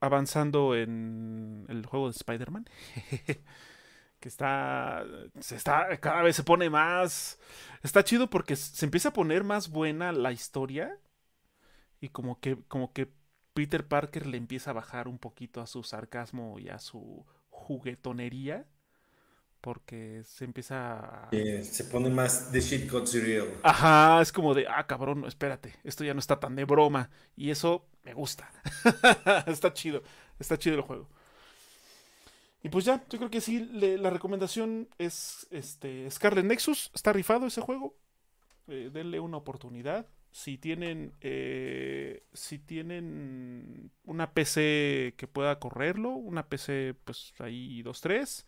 [0.00, 2.66] avanzando en el juego de Spider-Man.
[4.20, 5.04] que está.
[5.40, 5.98] Se está.
[5.98, 7.40] Cada vez se pone más.
[7.82, 10.96] Está chido porque se empieza a poner más buena la historia.
[12.00, 12.56] Y como que.
[12.68, 13.10] como que
[13.52, 18.66] Peter Parker le empieza a bajar un poquito a su sarcasmo y a su juguetonería
[19.66, 21.30] porque se empieza a...
[21.32, 23.48] se pone más de shit got real.
[23.64, 27.10] Ajá, es como de, ah, cabrón, espérate, esto ya no está tan de broma.
[27.34, 28.48] Y eso me gusta.
[29.48, 30.04] está chido,
[30.38, 31.08] está chido el juego.
[32.62, 37.48] Y pues ya, yo creo que sí, la recomendación es este Scarlet Nexus, está rifado
[37.48, 37.96] ese juego.
[38.68, 40.06] Eh, denle una oportunidad.
[40.30, 48.44] Si tienen, eh, si tienen una PC que pueda correrlo, una PC pues ahí 2.3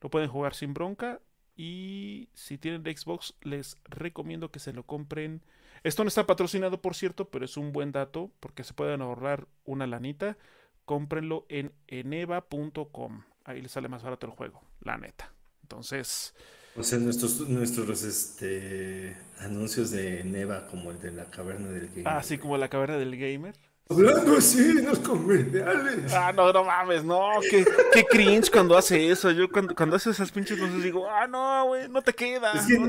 [0.00, 1.20] lo pueden jugar sin bronca.
[1.56, 5.42] Y si tienen Xbox, les recomiendo que se lo compren.
[5.82, 9.46] Esto no está patrocinado, por cierto, pero es un buen dato porque se pueden ahorrar
[9.64, 10.38] una lanita.
[10.84, 13.22] Cómprenlo en eneva.com.
[13.44, 15.32] Ahí les sale más barato el juego, la neta.
[15.62, 16.34] Entonces.
[16.76, 22.08] O sea, nuestros, nuestros este, anuncios de Eneva, como el de la caverna del gamer.
[22.08, 23.54] Ah, sí, como la caverna del gamer.
[23.90, 26.12] Hablando así, los comerciales.
[26.12, 27.28] Ah, no, no mames, no.
[27.50, 29.32] Qué, qué cringe cuando hace eso.
[29.32, 32.54] Yo cuando, cuando hace esas pinches cosas digo, ah, no, güey, no te queda.
[32.54, 32.86] no,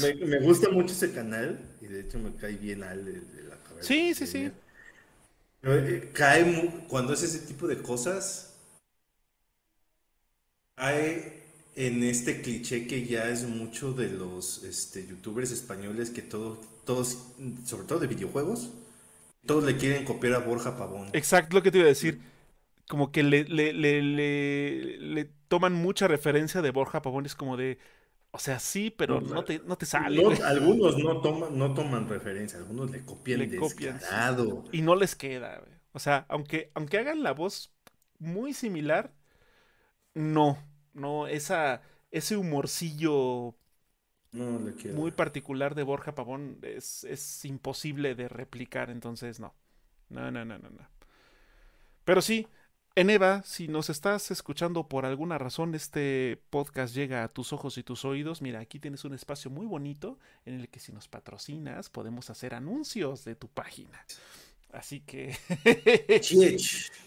[0.00, 3.14] me, me, gusta mucho ese canal y de hecho me cae bien al de,
[3.48, 3.88] la cabeza.
[3.88, 4.52] Sí, sí, sí.
[5.60, 8.54] Pero, eh, cae cuando hace ese tipo de cosas.
[10.76, 11.42] Cae
[11.74, 17.18] en este cliché que ya es mucho de los este, youtubers españoles que todos, todos,
[17.66, 18.70] sobre todo de videojuegos
[19.46, 21.08] todos le quieren copiar a Borja Pavón.
[21.12, 22.20] Exacto lo que te iba a decir.
[22.88, 24.02] Como que le, le, le,
[24.98, 27.26] le, toman mucha referencia de Borja Pavón.
[27.26, 27.78] Es como de.
[28.30, 30.22] O sea, sí, pero no, te, no te sale.
[30.44, 34.64] algunos no toman, no toman referencia, algunos le copian le descarado.
[34.72, 35.62] Y no les queda,
[35.92, 37.72] O sea, aunque, aunque hagan la voz
[38.18, 39.12] muy similar,
[40.14, 40.58] no,
[40.94, 43.54] no, esa, ese humorcillo
[44.34, 49.54] muy particular de Borja Pavón es, es, imposible de replicar, entonces no.
[50.10, 50.88] No, no, no, no, no.
[52.04, 52.46] Pero sí,
[52.96, 57.76] en Eva, si nos estás escuchando por alguna razón, este podcast llega a tus ojos
[57.76, 58.40] y tus oídos.
[58.40, 62.54] Mira, aquí tienes un espacio muy bonito en el que si nos patrocinas podemos hacer
[62.54, 64.04] anuncios de tu página.
[64.72, 65.36] Así que.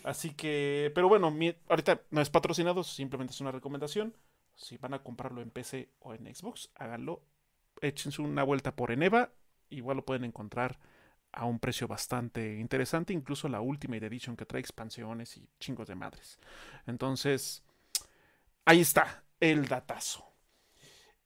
[0.04, 0.92] así que.
[0.94, 1.34] Pero bueno,
[1.70, 4.14] ahorita no es patrocinado, simplemente es una recomendación.
[4.58, 7.22] Si van a comprarlo en PC o en Xbox, háganlo.
[7.80, 9.32] Échense una vuelta por Eneva.
[9.70, 10.80] Igual lo pueden encontrar
[11.32, 15.94] a un precio bastante interesante, incluso la Ultimate Edition que trae expansiones y chingos de
[15.94, 16.40] madres.
[16.88, 17.64] Entonces,
[18.66, 20.26] ahí está el datazo.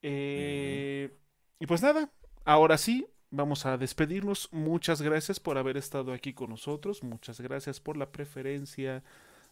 [0.01, 1.17] Eh,
[1.57, 2.11] y pues nada,
[2.43, 4.49] ahora sí, vamos a despedirnos.
[4.51, 7.01] Muchas gracias por haber estado aquí con nosotros.
[7.01, 9.03] Muchas gracias por la preferencia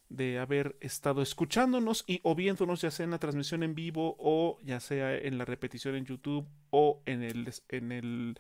[0.10, 4.58] de haber estado escuchándonos y o viéndonos ya sea en la transmisión en vivo o
[4.64, 8.40] ya sea en la repetición en YouTube o en el, en el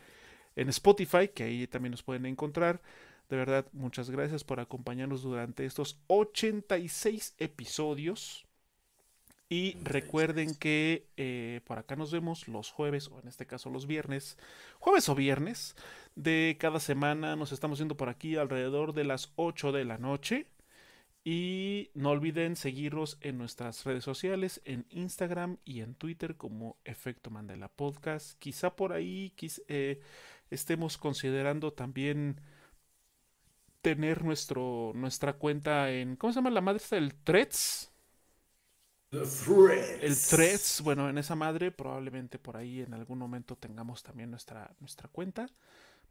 [0.55, 2.81] en Spotify, que ahí también nos pueden encontrar.
[3.29, 8.45] De verdad, muchas gracias por acompañarnos durante estos 86 episodios.
[9.51, 13.87] Y recuerden que eh, por acá nos vemos los jueves, o en este caso los
[13.87, 14.37] viernes,
[14.79, 15.75] jueves o viernes
[16.15, 17.35] de cada semana.
[17.35, 20.45] Nos estamos viendo por aquí alrededor de las 8 de la noche.
[21.23, 27.29] Y no olviden seguirnos en nuestras redes sociales, en Instagram y en Twitter como Efecto
[27.29, 28.39] Mandela Podcast.
[28.39, 29.33] Quizá por ahí
[29.67, 30.01] eh,
[30.49, 32.39] estemos considerando también
[33.81, 36.81] tener nuestro, nuestra cuenta en, ¿cómo se llama la madre?
[36.91, 37.91] ¿El Threads?
[40.01, 44.75] El Threads, bueno, en esa madre probablemente por ahí en algún momento tengamos también nuestra,
[44.79, 45.49] nuestra cuenta,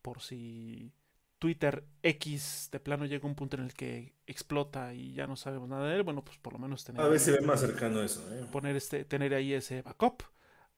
[0.02, 0.92] por si
[1.38, 5.68] Twitter X de plano llega un punto en el que explota y ya no sabemos
[5.68, 7.00] nada de él, bueno, pues por lo menos tener...
[7.00, 8.26] A ver si ve más cercano eso.
[8.32, 8.44] ¿eh?
[8.50, 10.22] Poner este, tener ahí ese backup.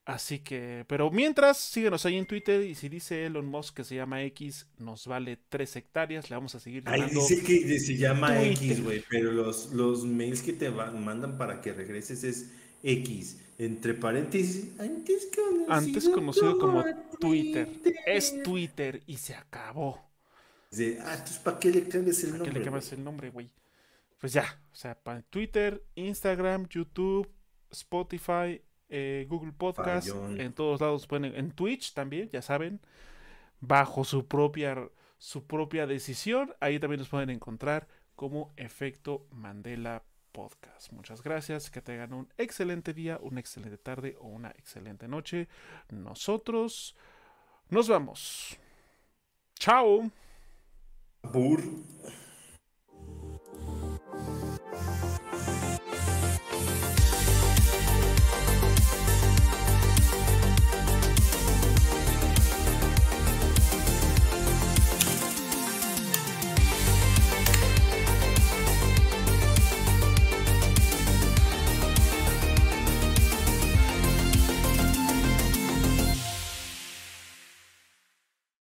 [0.04, 3.94] Así que, pero mientras, síguenos ahí en Twitter y si dice Elon Musk que se
[3.94, 8.42] llama X, nos vale 3 hectáreas, le vamos a seguir Ahí dice que se llama
[8.42, 12.50] X, güey, pero los, los mails que te mandan para que regreses es
[12.82, 16.82] X, entre paréntesis, antes conocido, antes conocido como,
[17.20, 17.68] Twitter.
[18.06, 20.09] Es Twitter y se acabó.
[20.72, 22.46] Ah, entonces ¿para qué le cambias el nombre?
[22.46, 23.50] ¿Para qué le cambias el nombre, güey?
[24.18, 27.28] Pues ya, o sea, para Twitter, Instagram, YouTube,
[27.70, 32.80] Spotify, eh, Google Podcast, en todos lados pueden, en Twitch también, ya saben,
[33.60, 40.92] bajo su propia, su propia decisión, ahí también nos pueden encontrar como Efecto Mandela Podcast.
[40.92, 45.48] Muchas gracias, que tengan un excelente día, una excelente tarde o una excelente noche.
[45.90, 46.94] Nosotros
[47.70, 48.58] nos vamos.
[49.54, 50.10] Chao.
[51.24, 51.84] burro.